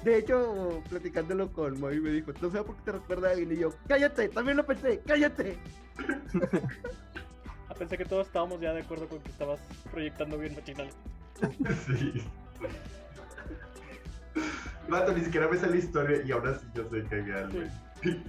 [0.03, 3.53] De hecho, platicándolo con Moy, me dijo, no sé por qué te recuerda a alguien.
[3.53, 5.57] Y yo, cállate, también lo pensé, cállate.
[7.67, 9.59] Ah, pensé que todos estábamos ya de acuerdo con que estabas
[9.91, 10.87] proyectando bien machinal.
[11.87, 12.23] Sí.
[14.87, 17.59] Vato, ni siquiera me sale la historia y ahora sí yo sé que hay algo.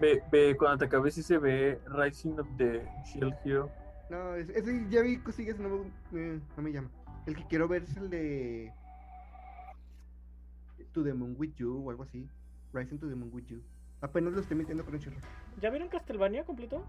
[0.00, 3.70] Ve, ve, cuando te acabes sí se ve Rising of the Shield Hero.
[4.10, 6.90] No, es- ese ya vi cosillas, no me, eh, no me llama.
[7.26, 8.72] El que quiero ver es el de
[10.92, 12.26] To the Moon with You o algo así.
[12.72, 13.60] Rising to the Moon with You.
[14.00, 15.16] Apenas lo estoy metiendo con el churro.
[15.60, 16.84] ¿Ya vieron Castlevania completo?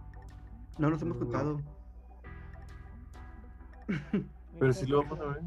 [0.77, 1.23] No nos hemos No.
[1.25, 1.61] contado.
[4.59, 5.41] Pero sí lo vamos a ver.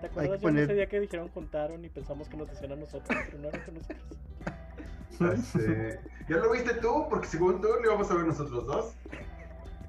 [0.00, 2.76] ¿Te acuerdas que poner- ese día que dijeron juntaron y pensamos que nos decían a
[2.76, 4.02] nosotros, pero no eran con nosotros?
[5.18, 5.98] Ya sé.
[6.28, 7.06] ¿Ya lo viste tú?
[7.08, 8.94] Porque según tú lo íbamos a ver nosotros dos.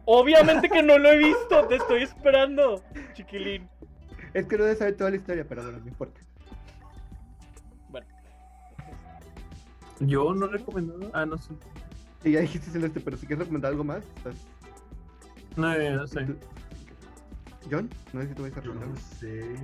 [0.10, 2.82] Obviamente que no lo he visto, te estoy esperando,
[3.14, 3.68] chiquilín.
[4.34, 6.22] Es que no debe saber toda la historia, pero bueno, no importa.
[7.90, 8.08] Bueno,
[10.00, 11.10] Yo no recomiendo.
[11.14, 11.52] Ah, no sé.
[12.24, 14.36] Y ya dijiste Celeste, pero si quieres recomendar algo más, estás.
[15.58, 16.24] No, ya no sé.
[16.24, 16.38] tú-
[17.70, 18.88] John, no sé si tú vas a Yo recomendar.
[18.90, 19.56] no sé.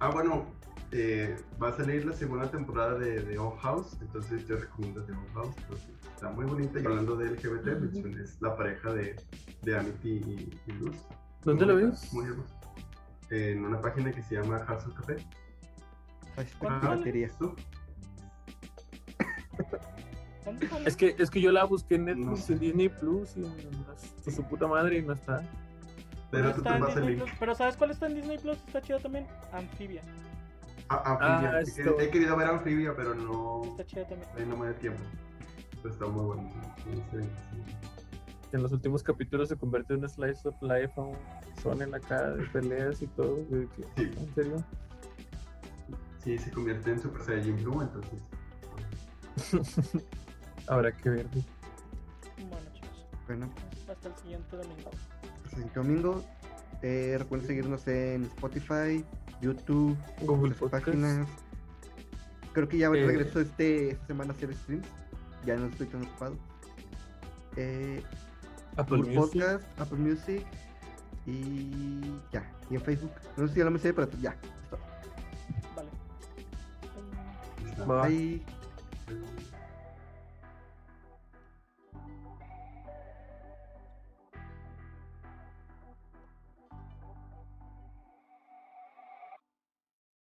[0.00, 0.44] Ah, bueno,
[0.92, 5.12] eh, va a salir la segunda temporada de, de On House, entonces yo recomiendo The
[5.12, 5.54] On House.
[5.66, 5.82] porque
[6.18, 7.68] está muy bonita y hablando de LGBT,
[8.20, 9.14] es la pareja de,
[9.62, 10.96] de Amity y, y Luz.
[11.44, 12.12] ¿Dónde Muy lo ves?
[12.12, 12.54] Muy hermosa.
[13.30, 15.16] En una página que se llama House of Café.
[16.34, 17.28] Hashtag ¿Cuándo Ah, batería.
[20.86, 22.52] Es que, es que yo la busqué en Netflix, No sé.
[22.54, 23.52] en Disney Plus y en
[24.24, 25.42] su, su puta madre y no está.
[26.30, 27.18] Pero tú está te el Disney link.
[27.24, 28.56] Plus, Pero ¿sabes cuál está en Disney Plus?
[28.66, 29.26] Está chida también.
[29.52, 30.00] Amphibia.
[30.88, 31.60] A- Ah, Amphibia.
[31.60, 33.62] He querido- He querido ver Amphibia, pero no.
[33.64, 34.28] Está chida también.
[34.38, 35.00] ahí no me da tiempo.
[35.82, 36.50] Pero está muy bueno.
[36.84, 37.62] sí, sí, sí.
[38.52, 41.16] En los últimos capítulos se convierte en un slice of life a un
[41.62, 43.36] shonen acá de peleas y todo.
[43.50, 44.10] de que- Sí.
[44.18, 44.64] ¿En serio?
[46.24, 48.18] Sí, se convierte en Super Saiyajin Blue, entonces.
[50.66, 51.26] Habrá que ver.
[51.28, 53.06] Bueno, chicos.
[53.26, 53.48] Bueno,
[53.90, 54.90] Hasta el siguiente domingo.
[55.44, 56.24] el siguiente domingo.
[56.82, 59.04] Eh, recuerden seguirnos en Spotify,
[59.40, 60.84] YouTube, Google Podcast.
[60.86, 61.28] páginas.
[62.52, 64.86] Creo que ya Eh, regreso este, esta semana a hacer streams.
[65.44, 66.36] Ya no estoy tan ocupado.
[67.56, 68.02] Eh,
[68.76, 69.14] Apple Music.
[69.14, 70.46] Podcast, Apple Music
[71.26, 72.00] y
[72.32, 72.44] ya.
[72.70, 73.12] Y en Facebook.
[73.36, 74.36] No sé si ya lo me sé, pero ya.
[75.74, 75.90] Vale.
[77.88, 78.06] Va.
[78.06, 78.57] Bye.